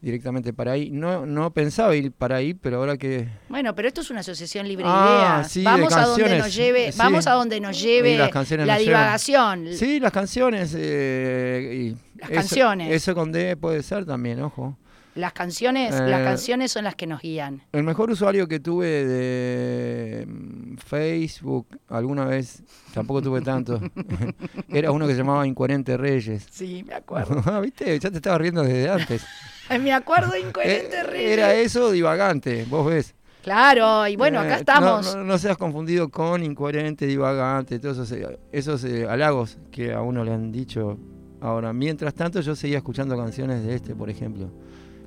directamente 0.00 0.52
para 0.52 0.72
ahí. 0.72 0.90
No, 0.90 1.26
no 1.26 1.50
pensaba 1.52 1.94
ir 1.96 2.12
para 2.12 2.36
ahí, 2.36 2.54
pero 2.54 2.76
ahora 2.78 2.96
que 2.96 3.26
Bueno, 3.48 3.74
pero 3.74 3.88
esto 3.88 4.00
es 4.00 4.10
una 4.10 4.20
asociación 4.20 4.68
libre 4.68 4.84
de 4.84 4.90
Ah, 4.92 5.38
ideas. 5.38 5.52
sí, 5.52 5.60
de 5.60 5.64
vamos 5.64 5.92
a 5.92 6.02
donde 6.06 6.38
nos 6.38 6.54
lleve, 6.54 6.92
Sí. 6.92 6.98
vamos 6.98 7.26
a 7.26 7.32
donde 7.32 7.60
nos 7.60 7.80
lleve 7.80 8.16
las 8.16 8.30
la 8.66 8.74
nos 8.74 8.84
llevan. 8.84 9.02
divagación. 9.02 9.66
Sí, 9.74 9.98
las 10.00 10.12
canciones. 10.12 10.72
eh, 10.76 11.72
y 11.74 12.18
Las 12.20 12.30
eso- 12.30 12.34
canciones. 12.40 12.92
Eso 12.92 13.14
con 13.14 13.32
D 13.32 13.56
puede 13.56 13.82
ser 13.82 14.04
también, 14.06 14.40
ojo. 14.42 14.76
Las 15.18 15.32
canciones, 15.32 15.90
las 15.90 16.20
Eh, 16.20 16.24
canciones 16.24 16.70
son 16.70 16.84
las 16.84 16.94
que 16.94 17.08
nos 17.08 17.20
guían. 17.20 17.60
El 17.72 17.82
mejor 17.82 18.08
usuario 18.08 18.46
que 18.46 18.60
tuve 18.60 18.86
de 19.04 20.26
mm, 20.28 20.76
Facebook 20.76 21.66
alguna 21.88 22.24
vez, 22.24 22.62
tampoco 22.94 23.20
tuve 23.20 23.40
tanto, 23.40 23.80
era 24.68 24.92
uno 24.92 25.08
que 25.08 25.14
se 25.14 25.18
llamaba 25.18 25.44
Incoherente 25.44 25.96
Reyes. 25.96 26.46
Sí, 26.50 26.84
me 26.86 26.94
acuerdo. 26.94 27.42
Ah, 27.46 27.58
¿Viste? 27.58 27.98
Ya 27.98 28.10
te 28.10 28.16
estaba 28.18 28.38
riendo 28.38 28.62
desde 28.62 28.88
antes. 28.88 29.26
me 29.82 29.92
acuerdo 29.92 30.30
de 30.30 30.40
Incoherente 30.40 30.98
Eh, 30.98 31.02
Reyes. 31.02 31.30
Era 31.32 31.54
eso 31.54 31.90
divagante, 31.90 32.64
vos 32.70 32.86
ves. 32.86 33.14
Claro, 33.42 34.06
y 34.06 34.14
bueno, 34.14 34.38
Eh, 34.40 34.46
acá 34.46 34.54
no- 34.54 34.60
estamos. 34.60 35.16
No, 35.16 35.24
no 35.24 35.38
seas 35.38 35.56
confundido 35.56 36.10
con 36.10 36.44
incoherente, 36.44 37.06
divagante, 37.06 37.80
todos 37.80 37.96
esos, 37.98 38.12
eh, 38.12 38.38
esos 38.52 38.84
eh, 38.84 39.06
halagos 39.08 39.58
que 39.72 39.92
a 39.92 40.00
uno 40.00 40.22
le 40.22 40.32
han 40.32 40.52
dicho. 40.52 40.96
Ahora, 41.40 41.72
mientras 41.72 42.14
tanto, 42.14 42.40
yo 42.40 42.54
seguía 42.54 42.76
escuchando 42.78 43.16
canciones 43.16 43.64
de 43.64 43.74
este, 43.74 43.94
por 43.96 44.10
ejemplo, 44.10 44.50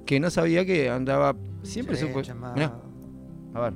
que 0.06 0.20
no 0.20 0.30
sabía 0.30 0.66
que 0.66 0.90
andaba. 0.90 1.36
Siempre 1.64 1.96
supo. 1.96 2.22
Mirá, 2.56 2.74
a 3.54 3.60
ver. 3.62 3.74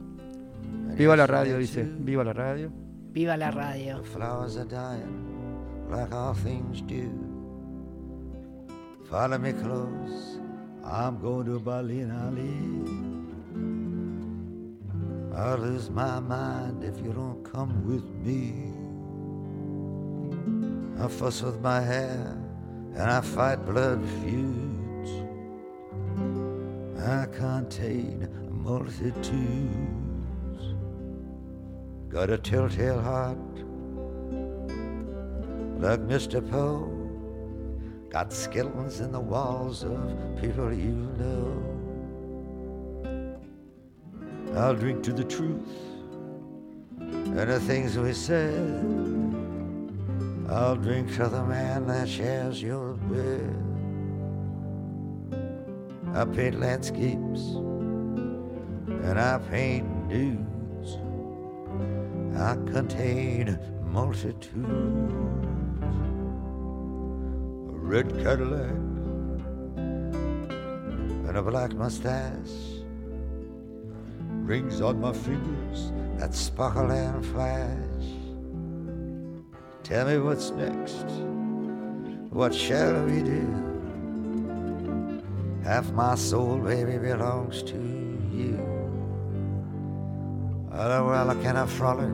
Viva 0.98 1.16
la 1.16 1.28
radio, 1.28 1.58
dice. 1.58 1.84
Viva 1.84 2.24
la 2.24 2.34
radio. 2.34 2.72
Viva 3.12 3.38
la 3.38 3.52
radio. 3.52 3.98
The 4.00 4.04
flowers 4.04 4.58
are 4.58 4.66
dying 4.66 5.90
like 5.90 6.14
all 6.14 6.34
things 6.34 6.82
do. 6.82 7.10
Follow 9.10 9.38
me 9.38 9.54
close. 9.54 10.40
I'm 10.84 11.20
going 11.20 11.46
to 11.46 11.60
Berlin, 11.60 12.12
Ali. 12.12 13.06
I'll 15.36 15.58
lose 15.58 15.90
my 15.90 16.20
mind 16.20 16.84
if 16.84 16.98
you 17.04 17.12
don't 17.12 17.44
come 17.44 17.86
with 17.86 18.06
me. 18.24 18.72
I 20.98 21.08
fuss 21.08 21.42
with 21.42 21.60
my 21.62 21.82
hair 21.82 22.38
and 22.96 23.12
I 23.12 23.22
fight 23.22 23.66
blood 23.66 24.02
feuds. 24.24 24.65
I 27.06 27.28
contain 27.28 28.28
multitudes. 28.50 29.20
Got 32.10 32.32
a 32.32 32.38
telltale 32.40 33.00
heart 33.00 33.38
like 35.80 36.00
Mr. 36.00 36.42
Poe. 36.50 36.90
Got 38.10 38.34
skeletons 38.34 39.02
in 39.02 39.12
the 39.12 39.20
walls 39.20 39.84
of 39.84 39.96
people 40.42 40.74
you 40.74 40.96
know. 41.20 41.62
I'll 44.56 44.74
drink 44.74 45.04
to 45.04 45.14
the 45.14 45.26
truth 45.26 45.68
and 46.98 47.38
the 47.38 47.60
things 47.60 48.00
we 48.00 48.14
said. 48.14 48.84
I'll 50.50 50.76
drink 50.76 51.14
to 51.18 51.28
the 51.28 51.44
man 51.44 51.86
that 51.86 52.10
shares 52.10 52.64
your 52.64 52.94
bed. 52.94 53.75
I 56.16 56.24
paint 56.24 56.62
landscapes 56.62 57.42
and 58.88 59.20
I 59.20 59.38
paint 59.50 60.08
dudes. 60.08 60.98
I 62.40 62.56
contain 62.72 63.60
multitudes. 63.84 64.56
A 67.68 67.78
red 67.78 68.18
Cadillac 68.24 68.72
and 71.28 71.36
a 71.36 71.42
black 71.42 71.74
mustache. 71.74 72.80
Rings 74.46 74.80
on 74.80 75.02
my 75.02 75.12
fingers 75.12 75.92
that 76.18 76.34
sparkle 76.34 76.92
and 76.92 77.26
flash. 77.26 78.06
Tell 79.84 80.08
me 80.08 80.18
what's 80.20 80.52
next. 80.52 81.08
What 82.30 82.56
shall 82.56 83.04
we 83.04 83.22
do? 83.22 83.75
Half 85.66 85.92
my 85.94 86.14
soul, 86.14 86.60
baby, 86.60 87.00
belongs 87.00 87.64
to 87.64 87.76
you. 88.32 88.60
Oh, 90.72 91.08
well, 91.08 91.32
I 91.32 91.36
cannot 91.42 91.70
frolic 91.70 92.14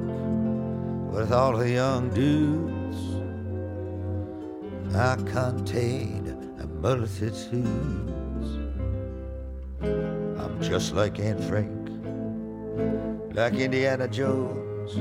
with 1.12 1.34
all 1.34 1.58
the 1.58 1.70
young 1.70 2.10
dudes. 2.12 2.98
I 4.96 5.18
contain 5.30 6.30
a 6.62 6.66
multitudes. 6.66 7.68
I'm 9.82 10.62
just 10.62 10.94
like 10.94 11.20
Aunt 11.20 11.44
Frank, 11.44 11.90
like 13.36 13.56
Indiana 13.56 14.08
Jones, 14.08 14.96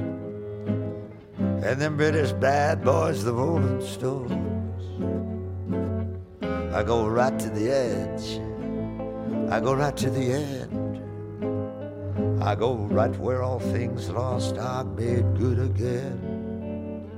and 1.38 1.80
them 1.80 1.96
British 1.96 2.32
bad 2.32 2.82
boys, 2.82 3.22
the 3.22 3.32
Rolling 3.32 3.80
Stones. 3.86 4.59
I 6.72 6.84
go 6.84 7.08
right 7.08 7.36
to 7.36 7.50
the 7.50 7.68
edge. 7.68 8.38
I 9.50 9.58
go 9.58 9.74
right 9.74 9.96
to 9.96 10.08
the 10.08 10.32
end. 10.32 10.80
I 12.40 12.54
go 12.54 12.74
right 12.74 13.14
where 13.18 13.42
all 13.42 13.58
things 13.58 14.08
lost 14.08 14.56
are 14.56 14.84
made 14.84 15.36
good 15.36 15.58
again. 15.58 17.10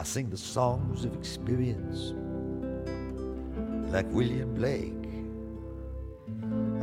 I 0.00 0.02
sing 0.02 0.28
the 0.28 0.36
songs 0.36 1.04
of 1.04 1.14
experience 1.14 2.14
like 3.92 4.06
William 4.10 4.54
Blake. 4.54 4.92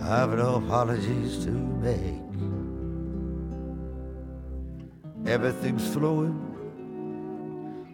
I've 0.01 0.37
no 0.37 0.55
apologies 0.55 1.43
to 1.43 1.51
make. 1.51 2.21
Everything's 5.27 5.85
flowing 5.93 6.39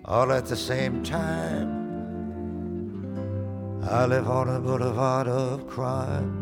all 0.05 0.31
at 0.31 0.45
the 0.45 0.55
same 0.55 1.03
time. 1.03 1.78
I 3.83 4.05
live 4.05 4.29
on 4.29 4.49
a 4.49 4.59
boulevard 4.59 5.27
of 5.27 5.65
crime. 5.67 6.35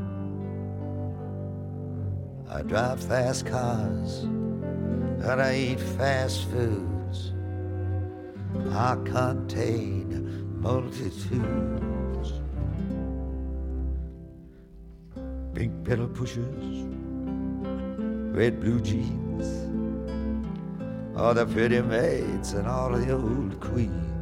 I 2.49 2.63
drive 2.63 2.99
fast 3.01 3.45
cars 3.45 4.23
and 4.23 5.41
I 5.41 5.55
eat 5.55 5.79
fast 5.79 6.45
foods. 6.49 7.33
I 8.71 8.97
contain 9.05 10.59
multitudes. 10.59 12.33
Pink 15.53 15.85
pedal 15.85 16.07
pushers, 16.07 16.85
red 18.35 18.59
blue 18.59 18.81
jeans, 18.81 19.45
all 21.15 21.35
the 21.35 21.45
pretty 21.45 21.81
maids 21.81 22.53
and 22.53 22.67
all 22.67 22.91
the 22.91 23.11
old 23.11 23.59
queens 23.59 24.16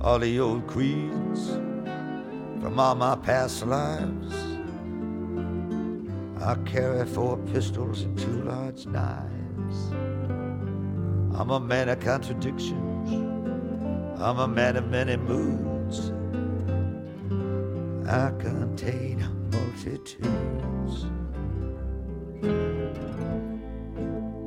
all 0.00 0.18
the 0.18 0.40
old 0.40 0.66
queens 0.66 1.50
from 2.62 2.80
all 2.80 2.94
my 2.94 3.14
past 3.16 3.66
lives. 3.66 4.34
I 6.42 6.54
carry 6.64 7.04
four 7.04 7.36
pistols 7.52 8.02
and 8.02 8.18
two 8.18 8.42
large 8.44 8.86
knives. 8.86 9.92
I'm 11.38 11.50
a 11.50 11.60
man 11.60 11.90
of 11.90 12.00
contradictions. 12.00 13.12
I'm 14.18 14.38
a 14.38 14.48
man 14.48 14.76
of 14.76 14.88
many 14.88 15.18
moods. 15.18 16.12
I 18.08 18.30
contain 18.38 19.18
multitudes. 19.52 21.04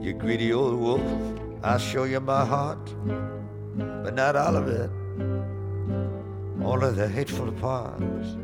You 0.04 0.14
greedy 0.14 0.52
old 0.52 0.80
wolf, 0.80 1.02
I'll 1.64 1.78
show 1.78 2.06
you 2.06 2.20
my 2.20 2.44
heart, 2.44 2.94
but 3.76 4.16
not 4.16 4.36
all 4.36 4.56
of 4.56 4.68
it 4.68 4.90
all 6.64 6.84
of 6.84 6.96
the 6.96 7.08
hateful 7.08 7.52
parts. 7.54 8.38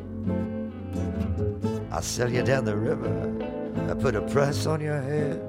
I 1.92 2.02
sell 2.02 2.32
you 2.32 2.44
down 2.44 2.66
the 2.66 2.76
river. 2.76 3.14
I 3.90 3.94
put 3.94 4.16
a 4.16 4.22
price 4.22 4.66
on 4.66 4.82
your 4.82 5.02
head. 5.02 5.42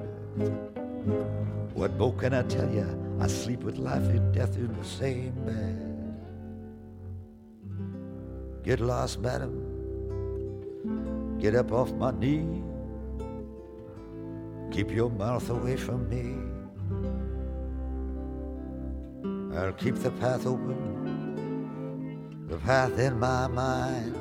What 1.73 1.93
more 1.97 2.13
can 2.13 2.33
I 2.33 2.43
tell 2.43 2.69
you? 2.71 2.87
I 3.19 3.27
sleep 3.27 3.61
with 3.63 3.77
life 3.77 4.03
and 4.03 4.33
death 4.33 4.55
in 4.55 4.73
the 4.77 4.83
same 4.83 5.33
bed. 5.45 5.87
Get 8.63 8.79
lost, 8.79 9.19
madam. 9.19 9.67
Get 11.39 11.55
up 11.55 11.71
off 11.71 11.91
my 11.93 12.11
knee. 12.11 12.63
Keep 14.71 14.91
your 14.91 15.09
mouth 15.09 15.49
away 15.49 15.75
from 15.75 16.07
me. 16.09 16.37
I'll 19.57 19.73
keep 19.73 19.95
the 19.95 20.11
path 20.11 20.45
open 20.45 21.00
the 22.51 22.57
path 22.57 22.99
in 22.99 23.17
my 23.17 23.47
mind. 23.47 24.13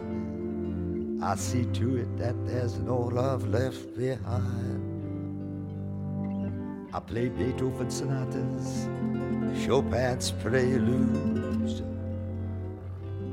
I 1.22 1.34
see 1.34 1.64
to 1.64 1.96
it 1.96 2.16
that 2.16 2.36
there's 2.46 2.78
no 2.78 2.96
love 2.96 3.48
left 3.48 3.96
behind. 3.96 4.86
I 6.94 7.00
play 7.00 7.28
Beethoven 7.28 7.90
sonatas, 7.90 8.88
Chopin's 9.64 10.30
preludes. 10.30 11.82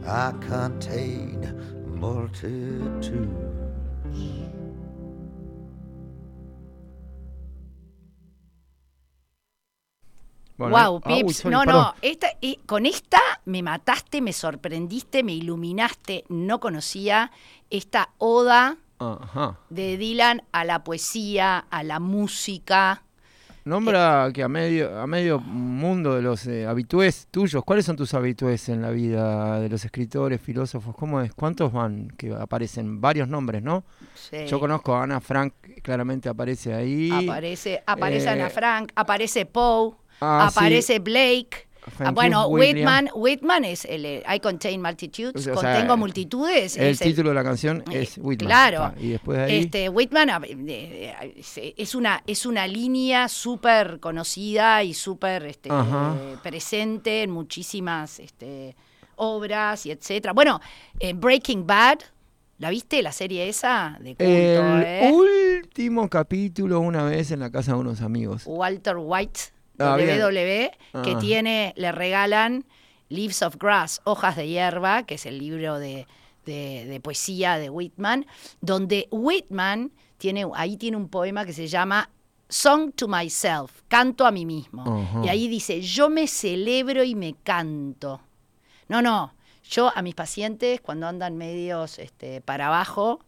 I 0.03 0.33
contain 0.41 1.45
multitudes. 1.85 3.46
Bueno, 10.57 10.75
wow, 10.75 11.01
ah, 11.05 11.13
uy, 11.13 11.23
Pips. 11.23 11.45
no, 11.45 11.63
no. 11.65 11.93
Esta, 12.01 12.27
con 12.65 12.85
esta 12.85 13.19
me 13.45 13.61
mataste, 13.61 14.21
me 14.21 14.33
sorprendiste, 14.33 15.23
me 15.23 15.33
iluminaste. 15.33 16.23
No 16.29 16.59
conocía 16.59 17.31
esta 17.69 18.09
oda 18.17 18.77
Ajá. 18.99 19.59
de 19.69 19.97
Dylan 19.97 20.41
a 20.51 20.63
la 20.65 20.83
poesía, 20.83 21.59
a 21.69 21.83
la 21.83 21.99
música. 21.99 23.03
Nombra 23.65 24.31
que 24.33 24.43
a 24.43 24.47
medio, 24.47 24.97
a 24.97 25.05
medio 25.07 25.39
mundo 25.39 26.15
de 26.15 26.21
los 26.21 26.47
eh, 26.47 26.65
habitués 26.65 27.27
tuyos, 27.29 27.65
¿cuáles 27.65 27.85
son 27.85 27.97
tus 27.97 28.13
habitués 28.13 28.69
en 28.69 28.81
la 28.81 28.91
vida 28.91 29.59
de 29.59 29.67
los 29.67 29.83
escritores, 29.83 30.39
filósofos? 30.39 30.95
¿Cómo 30.95 31.19
es? 31.19 31.33
¿Cuántos 31.33 31.73
van? 31.73 32.07
Que 32.17 32.33
aparecen 32.33 33.01
varios 33.01 33.27
nombres, 33.27 33.61
¿no? 33.61 33.83
Sí. 34.15 34.45
Yo 34.47 34.61
conozco 34.61 34.95
a 34.95 35.03
Ana 35.03 35.19
Frank, 35.19 35.53
claramente 35.83 36.29
aparece 36.29 36.73
ahí. 36.73 37.11
Aparece, 37.11 37.83
aparece 37.85 38.27
Eh, 38.27 38.29
Ana 38.29 38.49
Frank, 38.49 38.93
aparece 38.95 39.45
Poe, 39.45 39.95
ah, 40.21 40.49
sí. 40.51 40.59
aparece 40.59 40.99
Blake, 40.99 41.67
Thank 41.97 42.09
you, 42.09 42.15
bueno. 42.15 42.47
Whitman, 42.49 43.09
Whitman 43.15 43.63
es 43.63 43.85
el 43.85 44.05
eh, 44.05 44.23
I 44.35 44.41
contain 44.41 44.81
multitudes, 44.81 45.35
O 45.35 45.39
sea, 45.39 45.53
contengo 45.53 45.93
eh, 45.93 45.97
multitudes. 45.97 46.75
El 46.75 46.87
es 46.87 46.99
título 46.99 47.29
de 47.29 47.35
la 47.35 47.43
canción 47.45 47.81
eh, 47.89 48.01
es 48.01 48.17
Whitman. 48.17 48.45
Claro. 48.47 48.83
Ah, 48.83 48.93
y 48.99 49.11
después 49.11 49.37
de 49.37 49.43
ahí. 49.45 49.57
Este, 49.59 49.87
Whitman 49.87 50.29
eh, 50.43 51.15
eh, 51.55 51.73
es- 51.77 51.95
una, 51.95 52.21
es 52.27 52.45
una 52.45 52.67
línea 52.67 53.29
súper 53.29 54.01
conocida 54.01 54.83
y 54.83 54.93
súper 54.93 55.45
este, 55.45 55.69
presente 56.43 57.23
en 57.23 57.31
muchísimas 57.31 58.19
este, 58.19 58.75
obras 59.15 59.85
y 59.85 59.91
etcétera. 59.91 60.33
Bueno, 60.33 60.59
eh, 60.99 61.13
Breaking 61.13 61.65
Bad, 61.65 61.99
¿la 62.59 62.69
viste? 62.69 63.01
La 63.01 63.11
serie 63.11 63.47
esa 63.47 63.97
de 64.01 64.09
culto, 64.15 64.23
el 64.25 64.83
¿eh? 64.83 65.11
último 65.13 66.09
capítulo 66.09 66.79
una 66.81 67.03
vez 67.03 67.31
en 67.31 67.39
la 67.39 67.49
casa 67.49 67.73
de 67.73 67.79
unos 67.79 68.01
amigos. 68.01 68.43
Walter 68.45 68.97
White, 68.97 69.39
Ah. 69.79 69.95
WW, 69.97 71.03
que 71.03 71.11
Ah. 71.11 71.19
tiene, 71.19 71.73
le 71.77 71.91
regalan 71.91 72.65
Leaves 73.09 73.41
of 73.41 73.55
Grass, 73.57 74.01
Hojas 74.03 74.35
de 74.35 74.47
Hierba, 74.47 75.03
que 75.03 75.15
es 75.15 75.25
el 75.25 75.37
libro 75.37 75.79
de, 75.79 76.07
de- 76.45 76.85
de 76.85 76.99
poesía 76.99 77.57
de 77.57 77.69
Whitman, 77.69 78.25
donde 78.61 79.07
Whitman 79.11 79.91
tiene, 80.17 80.45
ahí 80.55 80.77
tiene 80.77 80.97
un 80.97 81.09
poema 81.09 81.45
que 81.45 81.53
se 81.53 81.67
llama 81.67 82.09
Song 82.49 82.91
to 82.95 83.07
Myself, 83.07 83.81
canto 83.87 84.25
a 84.25 84.31
mí 84.31 84.45
mismo. 84.45 85.05
Y 85.23 85.27
ahí 85.29 85.47
dice, 85.47 85.81
yo 85.81 86.09
me 86.09 86.27
celebro 86.27 87.03
y 87.03 87.13
me 87.15 87.33
canto. 87.43 88.21
No, 88.87 89.01
no, 89.01 89.33
yo 89.69 89.91
a 89.93 90.01
mis 90.01 90.15
pacientes 90.15 90.79
cuando 90.81 91.07
andan 91.07 91.35
medios 91.37 91.99
este, 91.99 92.39
para 92.41 92.67
abajo, 92.67 93.19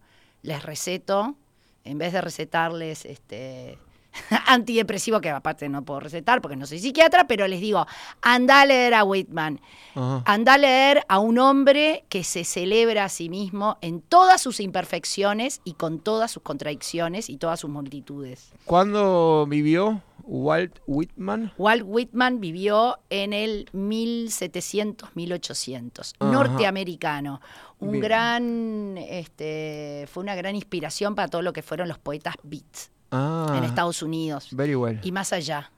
les 0.42 0.64
receto, 0.64 1.36
en 1.84 1.98
vez 1.98 2.14
de 2.14 2.22
recetarles 2.22 3.04
este, 3.06 3.78
antidepresivo, 4.48 5.22
que 5.22 5.30
aparte 5.30 5.70
no 5.70 5.84
puedo 5.84 6.00
recetar 6.00 6.42
porque 6.42 6.56
no 6.56 6.66
soy 6.66 6.80
psiquiatra, 6.80 7.28
pero 7.28 7.48
les 7.48 7.62
digo, 7.62 7.86
anda 8.22 8.62
a 8.62 8.66
leer 8.66 8.94
a 8.94 9.04
Whitman, 9.04 9.62
Ajá. 9.96 10.24
anda 10.26 10.54
a 10.56 10.58
leer 10.58 11.04
a 11.08 11.20
un 11.20 11.38
hombre 11.40 12.06
que 12.10 12.24
se 12.24 12.44
celebra 12.44 13.06
a 13.06 13.10
sí 13.10 13.30
mismo 13.30 13.78
en 13.82 14.02
todas 14.02 14.42
sus 14.42 14.60
imperfecciones 14.60 15.62
y 15.64 15.74
con 15.74 16.00
todas 16.00 16.32
sus 16.32 16.44
contradicciones 16.44 17.30
y 17.30 17.38
todas 17.38 17.60
sus 17.60 17.70
multitudes. 17.70 18.52
¿Cuándo 18.66 19.46
vivió 19.48 20.02
Walt 20.24 20.80
Whitman? 20.88 21.52
Walt 21.58 21.84
Whitman 21.86 22.40
vivió 22.40 22.98
en 23.10 23.34
el 23.34 23.70
1700-1800, 23.74 26.14
Ajá. 26.20 26.32
norteamericano. 26.32 27.42
Un 27.80 27.92
Bien. 27.92 28.04
gran, 28.04 28.98
este, 28.98 30.06
fue 30.12 30.24
una 30.24 30.36
gran 30.36 30.56
inspiración 30.56 31.16
para 31.16 31.28
todo 31.30 31.42
lo 31.42 31.54
que 31.54 31.62
fueron 31.62 31.88
los 31.88 31.98
poetas 31.98 32.36
beats 32.44 32.92
Ah, 33.12 33.54
en 33.58 33.64
Estados 33.64 34.02
Unidos 34.04 34.50
very 34.52 34.76
well. 34.76 35.00
y 35.04 35.12
más 35.12 35.34
allá. 35.34 35.62
más 35.62 35.72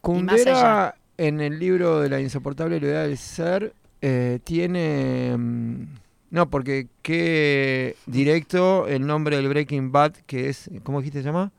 Kundera, 0.00 0.94
en 1.16 1.40
el 1.40 1.58
libro 1.58 2.00
de 2.00 2.08
la 2.08 2.20
insoportable 2.20 2.76
idea 2.76 3.02
del 3.02 3.18
ser, 3.18 3.72
eh, 4.00 4.38
tiene... 4.44 5.34
mm, 5.36 5.86
No, 6.30 6.48
porque 6.50 6.86
qué 7.02 7.96
directo 8.06 8.86
el 8.86 9.06
nombre 9.06 9.36
del 9.36 9.48
Breaking 9.48 9.90
Bad, 9.90 10.12
que 10.26 10.48
es, 10.50 10.70
¿cómo 10.84 11.00
dijiste 11.00 11.20
se 11.20 11.24
llama? 11.26 11.50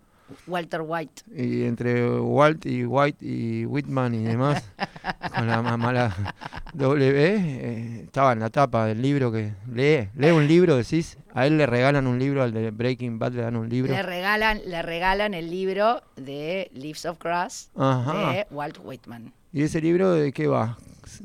Walter 0.47 0.81
White. 0.81 1.23
Y 1.35 1.63
entre 1.63 2.09
Walt 2.19 2.65
y 2.65 2.85
White 2.85 3.25
y 3.25 3.65
Whitman 3.65 4.13
y 4.15 4.23
demás, 4.23 4.63
con 5.35 5.47
la 5.47 5.61
más 5.61 5.77
mala 5.77 6.15
W, 6.73 7.13
eh, 7.15 8.01
estaba 8.03 8.33
en 8.33 8.39
la 8.39 8.49
tapa 8.49 8.85
del 8.85 9.01
libro 9.01 9.31
que 9.31 9.53
lee. 9.73 10.09
Lee 10.15 10.31
un 10.31 10.47
libro, 10.47 10.75
decís. 10.77 11.17
A 11.33 11.45
él 11.45 11.57
le 11.57 11.65
regalan 11.65 12.07
un 12.07 12.17
libro, 12.19 12.41
al 12.43 12.51
de 12.53 12.71
Breaking 12.71 13.19
Bad 13.19 13.33
le 13.33 13.41
dan 13.43 13.55
un 13.55 13.69
libro. 13.69 13.93
Le 13.93 14.01
regalan, 14.03 14.61
le 14.65 14.81
regalan 14.81 15.33
el 15.33 15.49
libro 15.49 16.01
de 16.15 16.69
Leaves 16.73 17.05
of 17.05 17.19
Grass 17.19 17.69
Ajá. 17.75 18.31
de 18.33 18.47
Walt 18.51 18.79
Whitman. 18.83 19.31
¿Y 19.53 19.63
ese 19.63 19.79
libro 19.81 20.11
de 20.13 20.31
qué 20.33 20.47
va? 20.47 20.77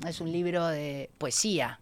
Es 0.07 0.21
un 0.21 0.31
libro 0.33 0.67
de 0.67 1.11
poesía 1.19 1.79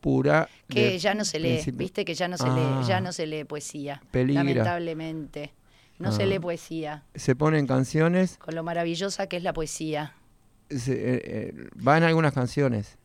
Pura. 0.00 0.48
que 0.68 0.98
ya 0.98 1.14
no 1.14 1.24
se 1.24 1.38
lee, 1.40 1.54
principio- 1.54 1.78
viste 1.78 2.04
que 2.04 2.14
ya 2.14 2.28
no 2.28 2.36
se 2.36 2.44
Ah. 2.46 2.54
lee, 2.80 2.86
ya 2.86 3.00
no 3.00 3.12
se 3.12 3.26
lee 3.26 3.44
poesía. 3.44 4.02
Peligra. 4.10 4.42
Lamentablemente. 4.44 5.52
No 5.98 6.10
se 6.12 6.24
Ah. 6.24 6.26
lee 6.26 6.38
poesía. 6.38 7.04
Se 7.14 7.36
ponen 7.36 7.66
canciones, 7.66 8.36
Con 8.38 8.54
lo 8.54 8.62
maravillosa 8.62 9.26
que 9.28 9.36
es 9.36 9.42
la 9.42 9.52
poesía. 9.52 10.14
se, 10.68 10.92
eh, 10.92 11.22
eh, 11.24 11.68
va 11.86 11.96
en 11.98 12.02
algunas 12.04 12.32
canciones. 12.32 12.98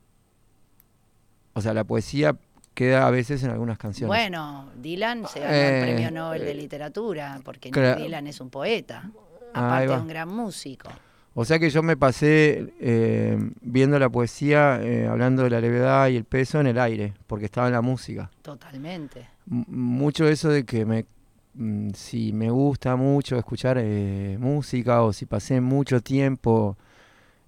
O 1.53 1.61
sea, 1.61 1.73
la 1.73 1.83
poesía 1.83 2.35
queda 2.73 3.05
a 3.07 3.11
veces 3.11 3.43
en 3.43 3.49
algunas 3.51 3.77
canciones. 3.77 4.07
Bueno, 4.07 4.69
Dylan 4.81 5.27
se 5.27 5.39
ganó 5.41 5.53
Eh, 5.53 5.79
el 5.79 5.85
premio 5.85 6.11
Nobel 6.11 6.41
de 6.45 6.51
eh, 6.51 6.55
Literatura 6.55 7.39
porque 7.43 7.69
Dylan 7.71 8.27
es 8.27 8.39
un 8.39 8.49
poeta. 8.49 9.11
Aparte 9.53 9.87
de 9.87 9.97
un 9.97 10.07
gran 10.07 10.29
músico. 10.29 10.89
O 11.35 11.45
sea 11.45 11.59
que 11.59 11.69
yo 11.69 11.83
me 11.83 11.95
pasé 11.97 12.73
eh, 12.79 13.37
viendo 13.61 13.97
la 13.99 14.09
poesía, 14.09 14.79
eh, 14.81 15.07
hablando 15.07 15.43
de 15.43 15.49
la 15.49 15.61
levedad 15.61 16.07
y 16.09 16.17
el 16.17 16.23
peso 16.25 16.59
en 16.59 16.67
el 16.67 16.79
aire, 16.79 17.13
porque 17.27 17.45
estaba 17.45 17.67
en 17.67 17.73
la 17.73 17.81
música. 17.81 18.29
Totalmente. 18.41 19.27
M- 19.49 19.65
mucho 19.67 20.27
eso 20.27 20.49
de 20.49 20.65
que 20.65 20.85
me, 20.85 21.05
mm, 21.53 21.89
si 21.93 22.31
me 22.33 22.49
gusta 22.49 22.95
mucho 22.95 23.37
escuchar 23.37 23.77
eh, 23.79 24.37
música 24.39 25.01
o 25.03 25.13
si 25.13 25.25
pasé 25.25 25.61
mucho 25.61 26.01
tiempo 26.01 26.77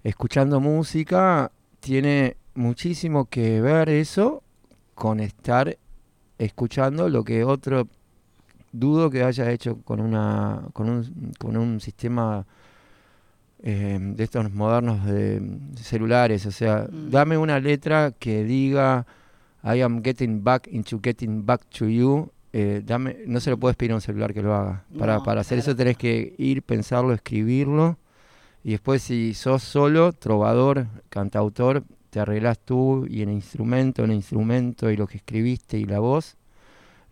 escuchando 0.04 0.60
música, 0.60 1.50
tiene 1.80 2.36
muchísimo 2.54 3.26
que 3.26 3.60
ver 3.60 3.88
eso 3.88 4.42
con 4.94 5.20
estar 5.20 5.76
escuchando 6.38 7.08
lo 7.08 7.24
que 7.24 7.44
otro 7.44 7.86
dudo 8.72 9.10
que 9.10 9.22
haya 9.22 9.50
hecho 9.50 9.78
con 9.82 10.00
una 10.00 10.62
con 10.72 10.88
un, 10.88 11.32
con 11.38 11.56
un 11.56 11.80
sistema 11.80 12.44
eh, 13.62 13.98
de 14.00 14.24
estos 14.24 14.52
modernos 14.52 15.04
de 15.06 15.40
celulares, 15.76 16.46
o 16.46 16.50
sea, 16.50 16.88
Mm. 16.90 17.10
dame 17.10 17.38
una 17.38 17.60
letra 17.60 18.10
que 18.10 18.42
diga 18.44 19.06
I 19.64 19.80
am 19.82 20.02
getting 20.02 20.42
back 20.42 20.66
into 20.72 20.98
getting 21.00 21.46
back 21.46 21.64
to 21.78 21.86
you. 21.88 22.30
Eh, 22.52 22.82
dame, 22.84 23.18
no 23.26 23.40
se 23.40 23.50
lo 23.50 23.58
puedes 23.58 23.76
pedir 23.76 23.92
a 23.92 23.94
un 23.96 24.00
celular 24.00 24.34
que 24.34 24.42
lo 24.42 24.54
haga. 24.54 24.84
Para, 24.98 25.16
No, 25.16 25.22
para 25.22 25.40
hacer 25.40 25.58
eso 25.58 25.74
tenés 25.74 25.96
que 25.96 26.34
ir, 26.38 26.62
pensarlo, 26.62 27.12
escribirlo. 27.14 27.98
Y 28.62 28.72
después 28.72 29.02
si 29.02 29.34
sos 29.34 29.62
solo, 29.62 30.12
trovador, 30.12 30.86
cantautor, 31.08 31.84
te 32.10 32.20
arreglás 32.20 32.58
tú 32.58 33.06
y 33.08 33.22
el 33.22 33.30
instrumento, 33.30 34.04
el 34.04 34.12
instrumento 34.12 34.90
y 34.90 34.96
lo 34.96 35.06
que 35.06 35.16
escribiste 35.16 35.78
y 35.78 35.84
la 35.84 35.98
voz. 35.98 36.36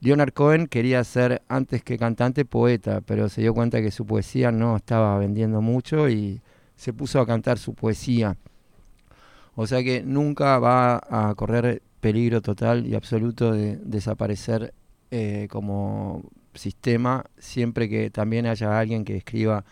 Leonard 0.01 0.33
Cohen 0.33 0.67
quería 0.67 1.03
ser, 1.05 1.43
antes 1.49 1.83
que 1.83 1.99
cantante, 1.99 2.45
poeta, 2.45 3.01
pero 3.01 3.29
se 3.29 3.41
dio 3.41 3.53
cuenta 3.55 3.83
que 3.83 3.91
su 3.91 4.07
poesía 4.07 4.53
no 4.53 4.77
estaba 4.77 5.19
vendiendo 5.19 5.61
mucho 5.61 6.09
y 6.09 6.41
se 6.77 6.93
puso 6.93 7.21
a 7.21 7.27
cantar 7.27 7.59
su 7.59 7.75
poesía. 7.75 8.37
O 9.55 9.67
sea 9.67 9.83
que 9.83 10.03
nunca 10.03 10.59
va 10.59 11.01
a 11.09 11.35
correr 11.35 11.83
peligro 12.01 12.41
total 12.41 12.87
y 12.87 12.95
absoluto 12.95 13.53
de 13.53 13.77
desaparecer 13.77 14.73
eh, 15.11 15.49
como 15.51 16.23
sistema, 16.55 17.25
siempre 17.39 17.89
que 17.89 18.11
también 18.11 18.47
haya 18.47 18.79
alguien 18.79 19.05
que 19.05 19.17
escriba 19.17 19.65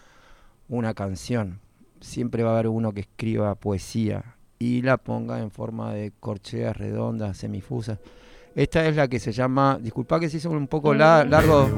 una 0.68 0.94
canción. 0.94 1.60
Siempre 2.00 2.42
va 2.42 2.50
a 2.50 2.54
haber 2.54 2.68
uno 2.68 2.92
que 2.92 3.00
escriba 3.00 3.54
poesía 3.56 4.36
y 4.58 4.82
la 4.82 4.96
ponga 4.96 5.40
en 5.40 5.50
forma 5.50 5.92
de 5.92 6.12
corcheas 6.20 6.76
redondas, 6.76 7.36
semifusas. 7.36 7.98
Esta 8.54 8.86
es 8.86 8.96
la 8.96 9.06
que 9.06 9.20
se 9.20 9.30
llama, 9.32 9.78
disculpa 9.80 10.18
que 10.18 10.28
se 10.28 10.38
hizo 10.38 10.50
un 10.50 10.66
poco 10.66 10.92
la- 10.92 11.24
largo, 11.24 11.68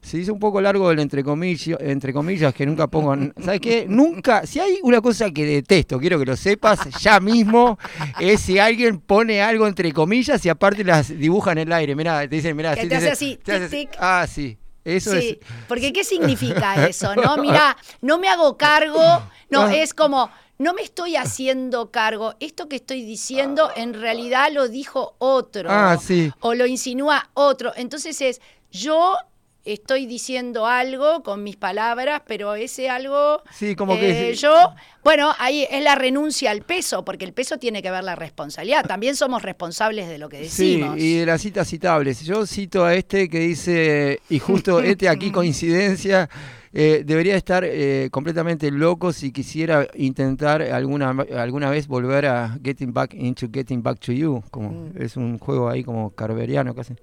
se 0.00 0.18
hizo 0.18 0.32
un 0.32 0.38
poco 0.38 0.60
largo 0.60 0.90
el 0.92 1.00
entre 1.00 1.24
comillas, 1.24 1.76
entre 1.80 2.12
comillas 2.12 2.54
que 2.54 2.64
nunca 2.66 2.86
pongo, 2.86 3.16
¿sabes 3.42 3.60
qué? 3.60 3.86
Nunca, 3.88 4.46
si 4.46 4.60
hay 4.60 4.78
una 4.82 5.00
cosa 5.00 5.30
que 5.32 5.44
detesto, 5.44 5.98
quiero 5.98 6.18
que 6.20 6.26
lo 6.26 6.36
sepas 6.36 6.78
ya 7.00 7.18
mismo, 7.18 7.78
es 8.20 8.40
si 8.40 8.58
alguien 8.60 9.00
pone 9.00 9.42
algo 9.42 9.66
entre 9.66 9.92
comillas 9.92 10.44
y 10.46 10.48
aparte 10.48 10.84
las 10.84 11.08
dibuja 11.08 11.52
en 11.52 11.58
el 11.58 11.72
aire, 11.72 11.96
mirá, 11.96 12.20
te 12.20 12.36
dicen, 12.36 12.56
mirá, 12.56 12.74
Que 12.76 12.82
sí, 12.82 12.88
te 12.88 12.96
hace 12.96 13.10
así, 13.10 13.38
te 13.42 13.52
hace 13.52 13.68
tic, 13.68 13.90
tic. 13.90 13.98
Ah, 14.00 14.24
sí, 14.28 14.56
eso 14.84 15.10
sí, 15.12 15.38
es, 15.40 15.46
porque 15.66 15.92
¿qué 15.92 16.04
significa 16.04 16.86
eso? 16.86 17.14
No, 17.16 17.36
mira, 17.42 17.76
no 18.02 18.18
me 18.18 18.28
hago 18.28 18.56
cargo, 18.56 19.02
no, 19.50 19.62
Ah. 19.62 19.74
es 19.74 19.94
como, 19.94 20.30
no 20.60 20.74
me 20.74 20.82
estoy 20.82 21.16
haciendo 21.16 21.90
cargo, 21.90 22.34
esto 22.38 22.68
que 22.68 22.76
estoy 22.76 23.02
diciendo 23.02 23.70
en 23.76 23.94
realidad 23.94 24.50
lo 24.52 24.68
dijo 24.68 25.14
otro. 25.16 25.70
Ah, 25.72 25.96
sí. 25.98 26.30
O 26.40 26.52
lo 26.52 26.66
insinúa 26.66 27.30
otro. 27.32 27.72
Entonces 27.76 28.20
es, 28.20 28.42
yo 28.70 29.16
estoy 29.64 30.04
diciendo 30.04 30.66
algo 30.66 31.22
con 31.22 31.42
mis 31.42 31.56
palabras, 31.56 32.20
pero 32.26 32.56
ese 32.56 32.90
algo... 32.90 33.42
Sí, 33.54 33.74
como 33.74 33.94
que 33.98 34.30
eh, 34.30 34.34
sí. 34.34 34.42
yo, 34.42 34.74
bueno, 35.02 35.34
ahí 35.38 35.66
es 35.70 35.82
la 35.82 35.94
renuncia 35.94 36.50
al 36.50 36.60
peso, 36.60 37.06
porque 37.06 37.24
el 37.24 37.32
peso 37.32 37.56
tiene 37.56 37.80
que 37.80 37.90
ver 37.90 38.04
la 38.04 38.14
responsabilidad. 38.14 38.84
También 38.86 39.16
somos 39.16 39.40
responsables 39.40 40.08
de 40.08 40.18
lo 40.18 40.28
que 40.28 40.46
Sí, 40.46 40.76
decimos. 40.76 40.98
y 40.98 41.20
de 41.20 41.24
las 41.26 41.40
citas 41.40 41.68
citables. 41.68 42.20
Yo 42.22 42.46
cito 42.46 42.84
a 42.84 42.94
este 42.94 43.30
que 43.30 43.38
dice, 43.38 44.20
y 44.28 44.38
justo 44.38 44.80
este 44.80 45.08
aquí 45.08 45.30
coincidencia, 45.32 46.28
eh, 46.72 47.02
debería 47.04 47.36
estar 47.36 47.64
eh, 47.64 48.10
completamente 48.12 48.70
loco 48.70 49.12
si 49.12 49.32
quisiera 49.32 49.88
intentar 49.94 50.62
alguna, 50.62 51.10
alguna 51.36 51.68
vez 51.68 51.88
volver 51.88 52.26
a 52.26 52.58
Getting 52.62 52.92
Back 52.92 53.14
into 53.14 53.48
Getting 53.52 53.82
Back 53.82 53.98
to 54.00 54.12
You. 54.12 54.44
Como, 54.50 54.70
mm. 54.70 55.02
Es 55.02 55.16
un 55.16 55.38
juego 55.38 55.68
ahí 55.68 55.82
como 55.82 56.10
carberiano 56.10 56.74
casi. 56.74 56.94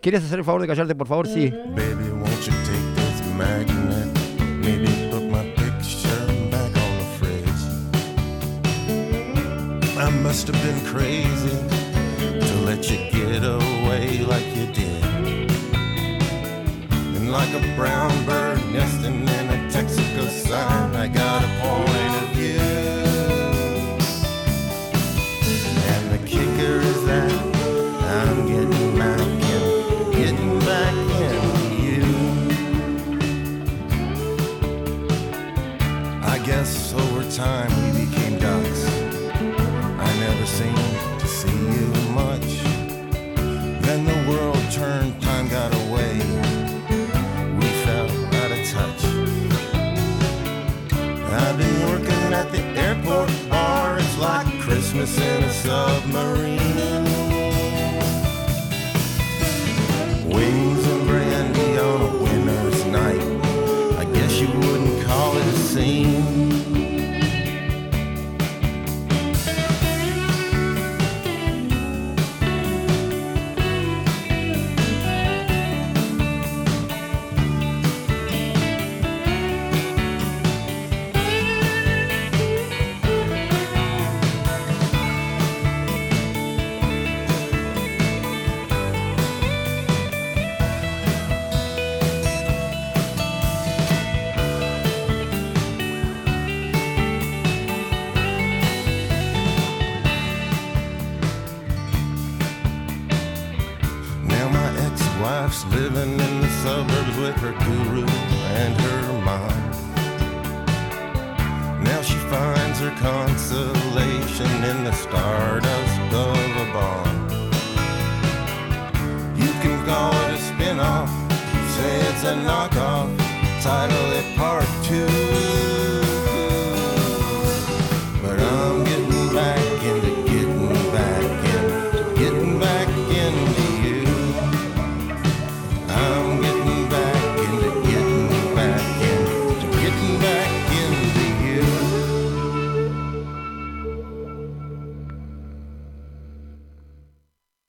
¿Quieres 0.00 0.24
hacer 0.24 0.38
el 0.38 0.44
favor 0.44 0.62
de 0.62 0.68
callarte, 0.68 0.94
por 0.94 1.06
favor? 1.06 1.26
Sí. 1.26 1.50
Mm-hmm. 1.50 1.74
Baby, 1.74 2.10
won't 2.12 2.46
you 2.46 2.52
take 2.64 2.94
this 2.94 3.22
magnet? 3.36 4.08
Maybe 4.62 4.86
put 5.10 5.22
my 5.30 5.50
picture 5.54 6.26
back 6.50 6.74
on 6.76 6.98
the 6.98 7.04
fridge. 7.18 7.62
I 9.98 10.10
must 10.22 10.48
have 10.48 10.62
been 10.62 10.80
crazy 10.86 11.58
to 12.20 12.54
let 12.64 12.90
you 12.90 12.98
get 13.10 13.44
away 13.44 14.24
like 14.26 14.46
you 14.56 14.66
did. 14.72 15.04
And 17.16 17.30
like 17.30 17.52
a 17.54 17.60
brown 17.76 18.12
bird. 18.24 18.53
nesting 18.74 19.20
in 19.22 19.48
a 19.54 19.58
Texaco 19.70 20.28
sign. 20.28 20.96
I 20.96 21.06
got 21.06 21.23
in 55.04 55.44
a 55.44 55.52
submarine. 55.52 56.73